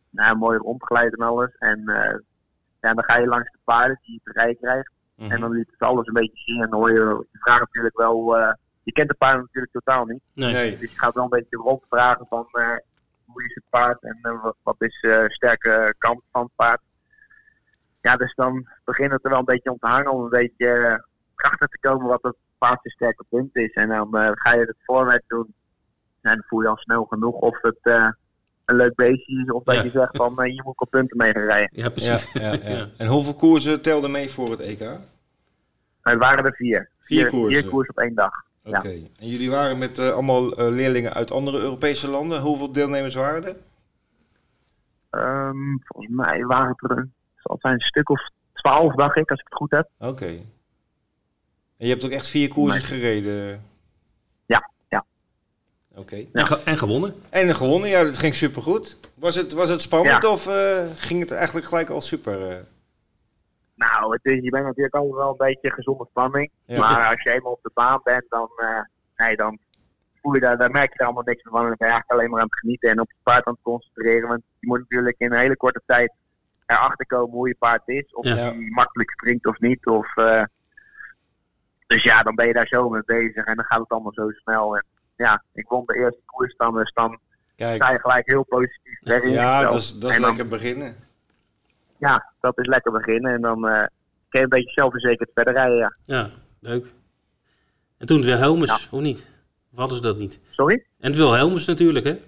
[0.10, 1.56] Nou, mooi rondgeleid en alles.
[1.58, 2.20] En eh,
[2.80, 4.92] ja, dan ga je langs de paarden die je te rijden krijgt.
[5.16, 5.32] Mhm.
[5.32, 6.64] En dan liet het alles een beetje zien.
[6.64, 10.06] En dan hoor je, je vraagt natuurlijk wel, eh, je kent de paarden natuurlijk totaal
[10.06, 10.22] niet.
[10.34, 10.78] Nee.
[10.78, 12.78] Dus je gaat wel een beetje rondvragen van eh,
[13.26, 16.82] hoe is het paard en wat, wat is de sterke kant van het paard.
[18.02, 21.04] Ja, dus dan begint het er wel een beetje om te hangen om een beetje
[21.36, 23.74] achter te komen wat het paard sterke punt is.
[23.74, 25.54] En dan eh, ga je het voorwerk doen
[26.22, 28.08] en dan voel je al snel genoeg of het eh,
[28.66, 29.84] een leuk beestje is of dat Ja.
[29.84, 31.70] je zegt van eh, je moet op punten mee gaan rijden.
[31.74, 32.32] Ja, Ja, precies.
[32.34, 32.88] ja, ja.
[32.98, 34.82] En hoeveel koersen telden mee voor het EK?
[34.82, 35.00] Oké.
[36.02, 36.90] Het waren er vier.
[37.00, 37.62] Vier koersen.
[37.62, 38.32] Vier koers op één dag.
[38.64, 38.84] Ja.
[38.84, 42.42] En jullie waren met eh, allemaal eh, leerlingen uit andere Europese landen.
[42.42, 43.56] Hoeveel deelnemers waren er?
[45.10, 48.22] Ehm, volgens mij waren het er een, het zijn een stuk of
[48.54, 49.90] twaalf, dacht ik, als ik het goed heb.
[50.00, 50.40] Oké.
[51.80, 53.00] En je hebt ook echt vier koersen Nee.
[53.00, 53.64] gereden?
[54.46, 55.06] Ja, ja.
[55.96, 56.26] Oké.
[56.34, 57.16] En, ge- en gewonnen.
[57.30, 58.98] En gewonnen, ja, dat ging supergoed.
[59.16, 60.32] Was het, was het spannend Ja.
[60.32, 62.50] of eh, ging het eigenlijk gelijk al super?
[62.50, 62.58] eh?
[63.76, 66.52] Nou, het is, je bent natuurlijk altijd wel een beetje gezonde spanning.
[66.66, 66.80] Ja.
[66.80, 68.80] Maar als je eenmaal op de baan bent, dan, eh,
[69.16, 69.60] nee, dan
[70.22, 71.62] voel je daar, dan merk je er allemaal niks meer van.
[71.62, 73.54] En dan ben je eigenlijk alleen maar aan het genieten en op je paard aan
[73.54, 74.28] het concentreren.
[74.28, 76.12] Want je moet natuurlijk in een hele korte tijd
[76.66, 78.14] erachter komen hoe je paard is.
[78.14, 78.36] Of Ja.
[78.36, 79.86] hij makkelijk springt of niet.
[79.88, 80.44] Of, eh,
[81.90, 84.30] dus ja, dan ben je daar zo mee bezig en dan gaat het allemaal zo
[84.30, 84.76] snel.
[84.76, 87.20] En ja, ik won de eerste koers dan, dus dan
[87.56, 90.48] Kijk, sta je gelijk heel positief weg in ja, dat is, dat is dan- lekker
[90.48, 90.96] beginnen.
[91.98, 93.34] Ja, dat is lekker beginnen.
[93.34, 93.86] En dan eh
[94.30, 95.96] kun je een beetje zelfverzekerd verder rijden, ja.
[96.06, 96.86] Ja, leuk.
[97.98, 99.28] En toen Wilhelmus, of niet?
[99.72, 100.40] Of hadden ze dat niet?
[100.50, 100.86] Sorry?
[101.00, 102.20] En Wilhelmus natuurlijk, hè?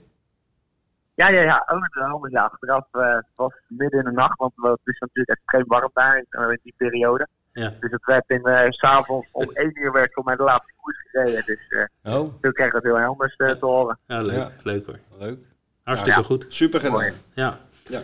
[1.15, 1.63] Ja, ja, ja.
[1.67, 2.27] Oh, wel.
[2.29, 6.17] Ja, achteraf het was midden in de nacht, want het is natuurlijk extreem warm daar
[6.17, 7.27] in, eh, in die periode.
[7.53, 7.73] Ja.
[7.79, 10.97] Dus het werd in, eh, s'avonds om 1 uur werd voor mij de laatste koers
[11.11, 11.43] gereden.
[11.45, 13.99] Dus eh, Oh, toen kreeg ik het heel helmers eh, te horen.
[14.07, 14.35] Ja, leuk.
[14.35, 14.51] Ja.
[14.63, 14.99] Leuk hoor.
[15.19, 15.39] leuk.
[15.83, 16.25] Hartstikke Ja.
[16.25, 16.45] goed.
[16.49, 16.95] Super gedaan.
[16.95, 17.13] Mooi.
[17.33, 17.59] Ja.
[17.83, 18.01] Ja.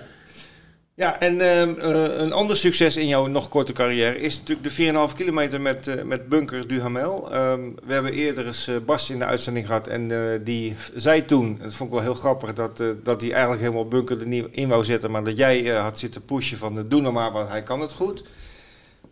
[0.95, 4.71] Ja, en ehm, eh, een ander succes in jouw nog korte carrière is natuurlijk de
[4.73, 7.31] 4,5 kilometer met, eh, met Bunker Duhamel.
[7.33, 11.25] Ehm, we hebben eerder eens eh, Bas in de uitzending gehad en eh, die zei
[11.25, 14.27] toen, dat vond ik wel heel grappig, dat, eh, dat hij eigenlijk helemaal Bunker er
[14.27, 17.31] niet in wou zetten, maar dat jij eh, had zitten pushen van doe nou maar,
[17.31, 18.23] want hij kan het goed.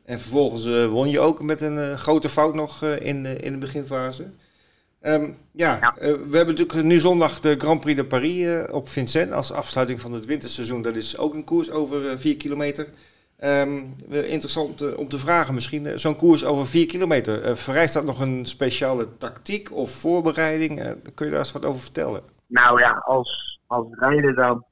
[0.06, 3.36] En vervolgens eh, won je ook met een eh, grote fout nog eh, in, de,
[3.36, 4.26] in de beginfase.
[5.02, 5.94] Ehm, ja, Ja.
[6.00, 10.12] we hebben natuurlijk nu zondag de Grand Prix de Paris op Vincennes als afsluiting van
[10.12, 10.82] het winterseizoen.
[10.82, 12.88] Dat is ook een koers over 4 kilometer.
[13.38, 18.20] Ehm, eh, interessant om te vragen misschien, zo'n koers over 4 kilometer, vereist dat nog
[18.20, 20.96] een speciale tactiek of voorbereiding?
[21.13, 22.22] Kun je daar eens wat over vertellen?
[22.48, 24.65] Nou ja, als, als rijder dan.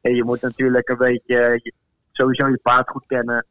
[0.00, 1.72] Je moet natuurlijk een beetje je-
[2.12, 3.46] sowieso je paard goed kennen.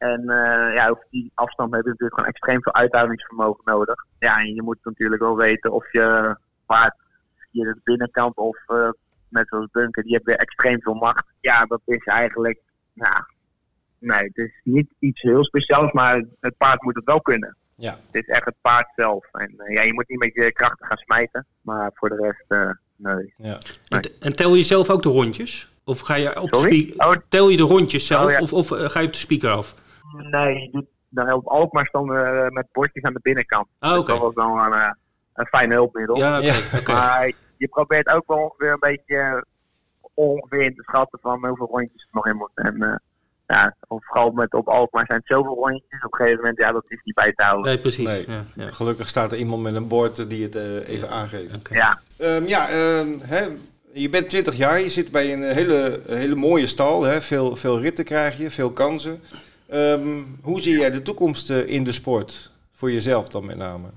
[0.00, 4.06] En eh, ja, op die afstand heb je natuurlijk gewoon extreem veel uithoudingsvermogen nodig.
[4.18, 6.36] Ja, en je moet natuurlijk wel weten of je
[6.66, 6.94] paard
[7.50, 8.88] via de binnenkant of eh,
[9.28, 11.24] net zoals Bunker, die heeft weer extreem veel macht.
[11.40, 12.60] Ja, dat is eigenlijk,
[12.92, 13.26] ja,
[13.98, 17.56] nee, het is niet iets heel speciaals, maar het paard moet het wel kunnen.
[17.76, 17.98] Ja.
[18.10, 19.26] Het is echt het paard zelf.
[19.32, 22.44] En eh, ja, je moet niet met je krachten gaan smijten, maar voor de rest,
[22.48, 23.34] eh, nee.
[23.36, 23.58] Ja.
[23.88, 25.68] En, en tel je zelf ook de rondjes?
[25.84, 26.82] Of ga je op de Sorry?
[26.82, 27.06] speaker...
[27.06, 28.40] Oh, Tel je de rondjes zelf Oh, ja.
[28.40, 29.74] of, of ga je op de speaker af?
[30.16, 33.66] Nee, je doet, dan op Alkmaar stonden we met bordjes aan de binnenkant.
[33.78, 34.12] Ah, oké.
[34.12, 34.90] Dat was dan een, eh,
[35.34, 36.16] een fijn hulpmiddel.
[36.16, 36.46] Ja, oké.
[36.46, 36.54] Ja.
[36.78, 36.92] oké.
[36.92, 39.42] Maar je probeert ook wel ongeveer een beetje eh,
[40.14, 42.64] ongeveer in te schatten van hoeveel rondjes er nog in moeten.
[42.64, 42.96] En eh,
[43.46, 46.04] ja, vooral met op Alkmaar zijn het zoveel rondjes.
[46.04, 47.66] Op een gegeven moment, ja, dat is niet bij te houden.
[47.66, 48.06] Nee, precies.
[48.06, 48.24] Nee.
[48.28, 48.70] Ja, ja.
[48.70, 51.68] Gelukkig staat er iemand met een bord eh, die het eh, even aangeeft.
[51.70, 53.46] Ja, Ehm, ja, ehm, hè,
[53.92, 57.02] je bent 20 jaar, je zit bij een hele, hele mooie stal.
[57.02, 57.22] Hè?
[57.22, 59.20] Veel, veel ritten krijg je, veel kansen.
[59.70, 62.52] Ehm, hoe zie jij de toekomst eh, in de sport?
[62.70, 63.88] Voor jezelf dan met name.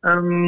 [0.00, 0.44] Ehm,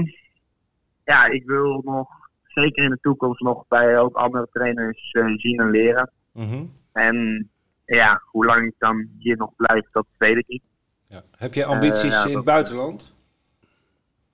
[1.05, 2.09] ja, ik wil nog
[2.44, 6.11] zeker in de toekomst nog bij ook andere trainers eh, zien en leren.
[6.33, 6.64] Mhm.
[6.92, 7.48] En
[7.85, 10.62] ja, hoe lang ik dan hier nog blijf, dat weet ik niet.
[11.07, 11.22] ja.
[11.37, 13.12] Heb je ambities Eh, ja, in het buitenland?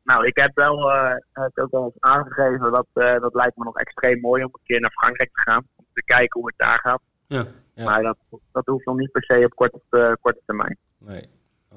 [0.02, 4.20] Nou, ik heb wel eh, het ook al aangegeven dat dat lijkt me nog extreem
[4.20, 5.66] mooi om een keer naar Frankrijk te gaan.
[5.76, 7.00] Om te kijken hoe het daar gaat.
[7.26, 7.46] Ja.
[7.74, 7.84] Ja.
[7.84, 8.16] Maar dat,
[8.52, 10.76] dat hoeft nog niet per se op korte, eh, korte termijn.
[10.98, 11.28] Nee.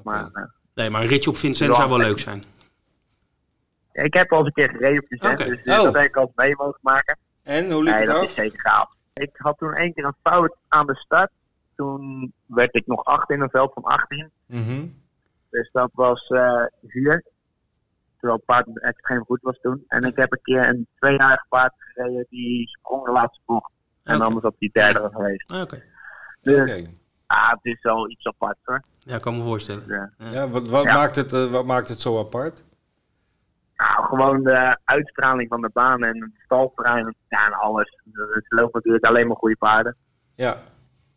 [0.02, 0.42] Maar eh,
[0.74, 2.44] Nee, maar een ritje op Vincent zou wel leuk zijn.
[3.92, 5.48] ik heb al eens een keer gereden op de zet, Oké.
[5.50, 5.84] dus eh, Oh.
[5.84, 7.18] dat heb ik al mee mogen maken.
[7.42, 8.22] En, hoe liep Nee, het dat af?
[8.24, 8.90] is zeker gaaf.
[9.14, 11.30] Ik had toen één keer een fout aan de start.
[11.76, 14.30] Toen werd ik nog acht in een veld van 18.
[14.46, 14.86] Mhm.
[15.50, 17.24] Dus dat was eh vier.
[18.16, 19.84] Terwijl het paard extreem goed was toen.
[19.88, 23.72] En ik heb een keer een tweejarig paard gereden die sprong de laatste bocht.
[24.08, 25.50] En anders had die derde geweest.
[25.50, 25.82] Ah, Oké.
[26.42, 26.84] Dus Oké.
[27.26, 28.80] ah, het is wel iets apart hoor.
[28.98, 29.86] Ja, ik kan me voorstellen.
[29.86, 30.94] Dus, eh, Ja, wat, wat, Ja.
[30.94, 32.64] Maakt het, eh, wat maakt het zo apart?
[33.76, 37.14] nou, gewoon de uitstraling van de baan en het stalterrein.
[37.28, 37.98] Ja, en alles.
[38.12, 39.96] Het loopt natuurlijk alleen maar goede paarden.
[40.34, 40.56] Ja.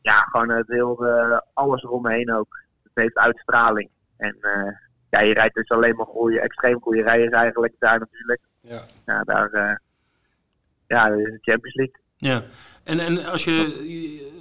[0.01, 2.63] Ja, gewoon het heel, eh, alles eromheen ook.
[2.83, 3.89] Het heeft uitstraling.
[4.17, 4.71] En eh,
[5.09, 8.41] ja, je rijdt dus alleen maar goede, extreem goede rijders eigenlijk daar natuurlijk.
[8.59, 8.79] Ja.
[9.05, 9.75] Ja, daar, eh,
[10.87, 11.99] ja, dat is de Champions League.
[12.21, 12.43] Ja.
[12.83, 13.53] En, en als je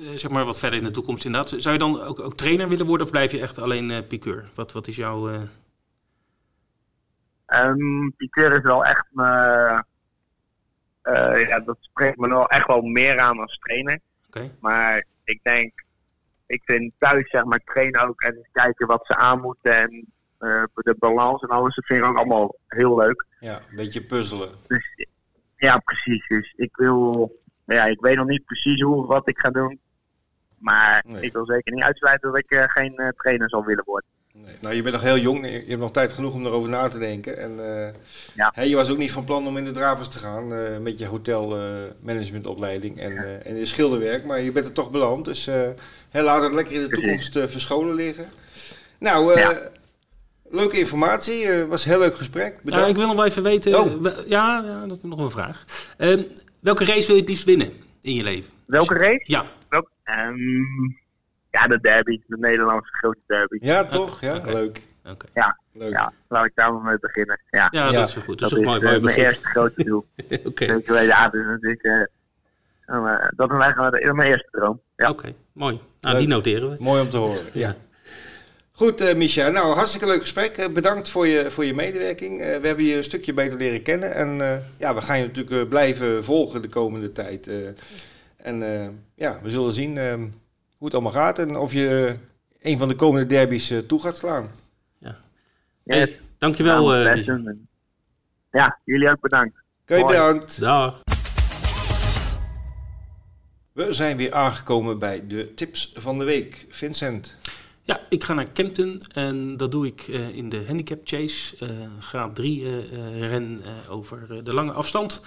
[0.01, 2.69] eh, zeg maar wat verder in de toekomst inderdaad, zou je dan ook, ook trainer
[2.69, 4.51] willen worden of blijf je echt alleen eh piqueur?
[4.55, 5.29] Wat, wat is jouw...
[5.31, 5.41] eh,
[7.53, 9.25] Um, Piqueur is wel echt me.
[11.03, 14.01] eh, ja, dat spreekt me wel echt wel meer aan als trainer.
[14.27, 14.57] Oké.
[14.61, 15.85] Maar ik denk,
[16.47, 20.07] ik vind thuis zeg maar trainen ook en kijken wat ze aan moeten en
[20.39, 21.75] eh, de balans en alles.
[21.75, 23.27] Dat vind ik ook allemaal heel leuk.
[23.41, 24.51] ja, een beetje puzzelen.
[24.67, 25.07] Dus
[25.57, 26.29] ja, precies.
[26.29, 27.40] Dus ik wil,
[27.77, 29.81] ja, ik weet nog niet precies hoe of wat ik ga doen.
[30.59, 31.23] Maar Nee.
[31.23, 34.09] ik wil zeker niet uitsluiten dat ik eh, geen eh, trainer zal willen worden.
[34.33, 34.55] Nee.
[34.61, 36.99] Nou, je bent nog heel jong, je hebt nog tijd genoeg om erover na te
[36.99, 37.39] denken.
[37.39, 37.93] En eh,
[38.35, 38.53] Ja.
[38.63, 41.07] je was ook niet van plan om in de dravers te gaan eh, met je
[41.07, 44.25] hotelmanagementopleiding en, eh, en je schilderwerk.
[44.25, 45.69] Maar je bent er toch beland, dus eh,
[46.11, 47.31] hè, laat het lekker in de Precies.
[47.31, 48.25] toekomst verscholen liggen.
[48.99, 49.69] Nou, eh, Ja.
[50.51, 52.63] leuke informatie, eh, was een heel leuk gesprek.
[52.63, 52.89] Bedankt.
[52.89, 53.81] ik wil nog wel even weten...
[53.81, 54.05] Oh.
[54.27, 55.65] ja, ja, dat is nog een vraag.
[56.61, 57.69] Welke race wil je het liefst winnen
[58.01, 58.53] in je leven?
[58.67, 59.21] Welke race?
[59.23, 59.91] Ja, Welk?
[60.05, 60.37] Ehm,
[61.51, 62.21] ja, de derby.
[62.27, 63.59] De Nederlandse grote derby.
[63.61, 64.21] Ja, toch?
[64.21, 64.83] Ja, leuk.
[65.05, 65.27] oké.
[65.73, 65.91] leuk.
[65.93, 67.41] Ja, laat ik daar maar mee beginnen.
[67.51, 68.39] Ja, Ja, Ja, dat is wel goed.
[68.39, 68.85] Dat, dat is is ook mooi.
[68.85, 69.25] eh, mooi mijn begin.
[69.25, 70.07] eerste grote doel.
[70.51, 70.65] Oké,
[71.03, 72.01] ja, dus dat is, eh,
[72.87, 74.81] eh, dat is eigenlijk mijn eerste droom.
[74.97, 75.09] Ja.
[75.11, 75.75] oké, mooi.
[76.01, 76.19] Nou, Leuk.
[76.19, 76.83] die noteren we.
[76.83, 77.45] Mooi om te horen.
[77.53, 77.77] Ja.
[78.81, 79.49] Goed, eh Micha.
[79.49, 80.57] Nou, hartstikke leuk gesprek.
[80.57, 82.41] Eh, bedankt voor je, voor je medewerking.
[82.41, 84.15] Eh, we hebben je een stukje beter leren kennen.
[84.15, 87.47] En eh, ja, we gaan je natuurlijk blijven volgen de komende tijd.
[87.49, 87.57] eh.
[88.37, 89.99] en eh, ja, we zullen zien
[90.77, 91.39] hoe het allemaal gaat.
[91.39, 92.17] En of je
[92.61, 94.51] een van de komende derbies eh, toe gaat slaan.
[94.99, 95.15] Yes.
[95.85, 97.25] Hey, dankjewel, eh.
[98.51, 99.55] Ja, jullie ook bedankt.
[99.83, 100.61] Oké, bedankt.
[100.61, 101.03] Dag.
[103.73, 106.67] We zijn weer aangekomen bij de tips van de week.
[106.69, 107.37] Vincent.
[107.91, 111.57] Ja, ik ga naar Kempton en dat doe ik eh, in de handicap chase.
[111.59, 111.69] eh
[112.01, 115.23] graad 3 eh, eh, ren over de lange afstand.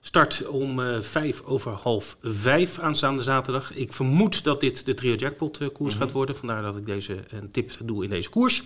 [0.00, 3.74] Start om vijf over half vijf aanstaande zaterdag.
[3.74, 6.36] Ik vermoed dat dit de trio jackpot koers gaat worden.
[6.36, 8.62] Vandaar dat ik deze een tip doe in deze koers.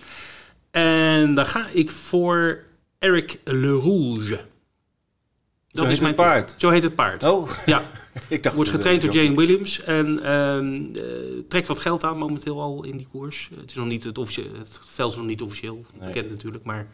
[0.71, 2.63] En dan ga ik voor
[2.99, 4.39] Eric Le Rouge.
[5.71, 6.55] Dat is mijn paard.
[6.57, 7.23] Zo heet het paard.
[7.23, 7.91] Oh, Ja,
[8.29, 11.03] ik dacht wordt getraind door Jane Williams en ehm, eh,
[11.47, 13.49] trekt wat geld aan momenteel al in die koers.
[13.55, 16.87] Het, is nog niet het, het veld is nog niet officieel bekend natuurlijk, maar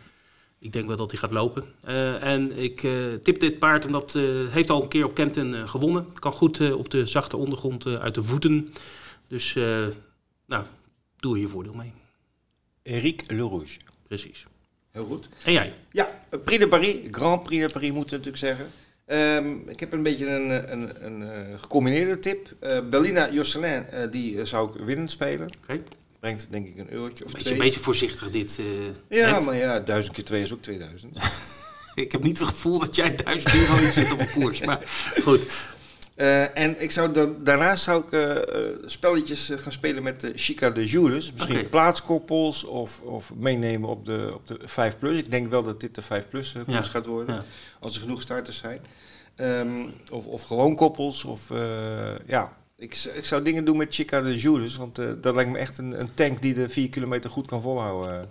[0.60, 1.64] ik denk wel dat hij gaat lopen.
[1.82, 5.68] Eh, en ik eh, tip dit paard omdat het heeft al een keer op Kempton
[5.68, 6.14] gewonnen.
[6.14, 8.74] Kan goed op de zachte ondergrond uit de voeten.
[9.28, 9.54] Dus
[10.46, 10.66] nou,
[11.20, 11.94] doe er je voordeel mee.
[12.84, 13.78] Eric Le Rouge.
[14.08, 14.46] Precies.
[14.98, 15.28] Heel goed.
[15.44, 15.74] En jij?
[15.92, 16.10] Ja,
[16.44, 18.72] Prix de Paris, Grand Prix de Paris moeten we natuurlijk zeggen.
[19.06, 22.56] Ehm, ik heb een beetje een, een, een, eh, gecombineerde tip.
[22.60, 25.50] Eh Bellina Josselin, eh, die zou ik winnen spelen.
[25.64, 25.84] Oké.
[26.20, 27.58] Brengt denk ik een eurotje of Beetje, twee.
[27.60, 28.60] een beetje voorzichtig dit.
[29.10, 31.18] eh, ja, maar ja, duizend keer twee is ook 2000.
[31.96, 34.62] Ik heb niet het gevoel dat jij duizend euro inzet op een koers.
[34.62, 34.80] Maar
[35.24, 35.46] goed.
[36.18, 40.32] Eh, en ik zou dan, daarnaast zou ik eh, eh, spelletjes gaan spelen met de
[40.36, 41.34] Chica de Jules.
[41.34, 45.18] Misschien plaatskoppels of, of meenemen op de, op de 5 plus.
[45.18, 47.36] Ik denk wel dat dit de 5 plus Ja, gaat worden.
[47.36, 47.44] ja.
[47.80, 48.80] Als er genoeg starters zijn.
[49.36, 51.24] Ehm, of, of gewoon koppels.
[51.24, 51.50] Of,
[52.26, 52.54] ja.
[52.78, 54.76] ik, ik zou dingen doen met Chica de Jules.
[54.76, 58.30] Want dat lijkt me echt een, een tank die de 4 kilometer goed kan volhouden.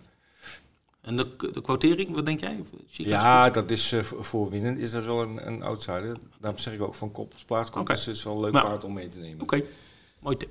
[1.07, 2.61] En de, de quotering, wat denk jij?
[2.89, 6.17] Chica's Ja, dat is eh, voor winnen is dat wel een, een outsider.
[6.41, 8.01] Daarom zeg ik ook van koppels, plaatskoppels.
[8.01, 8.11] Oké.
[8.11, 8.67] is wel een leuk Nou.
[8.67, 9.41] paard om mee te nemen.
[9.41, 9.63] Oké,
[10.21, 10.49] mooi tip.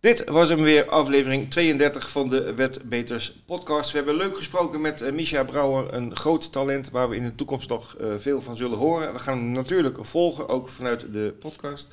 [0.00, 3.90] Dit was hem weer, aflevering 32 van de Wetbeters podcast.
[3.90, 7.34] We hebben leuk gesproken met eh, Misha Brouwer, een groot talent waar we in de
[7.34, 9.12] toekomst nog eh, veel van zullen horen.
[9.12, 11.88] We gaan hem natuurlijk volgen, ook vanuit de podcast.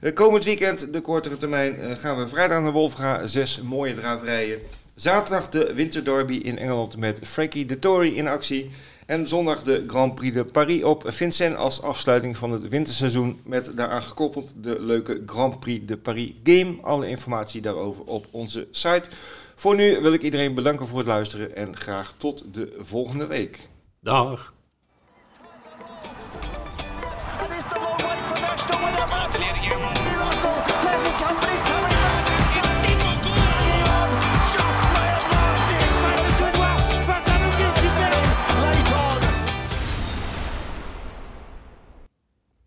[0.00, 4.58] Eh, komend weekend, de kortere termijn, eh, gaan we vrijdag naar Wolfga, zes mooie draverijen.
[4.94, 8.70] Zaterdag de Winterderby in Engeland met Frankie de Tory in actie.
[9.06, 13.40] En zondag de Grand Prix de Paris op Vincennes als afsluiting van het winterseizoen.
[13.44, 16.76] Met daaraan gekoppeld de leuke Grand Prix de Paris Game.
[16.82, 19.10] Alle informatie daarover op onze site.
[19.54, 23.58] Voor nu wil ik iedereen bedanken voor het luisteren en graag tot de volgende week.
[24.00, 24.51] Dag.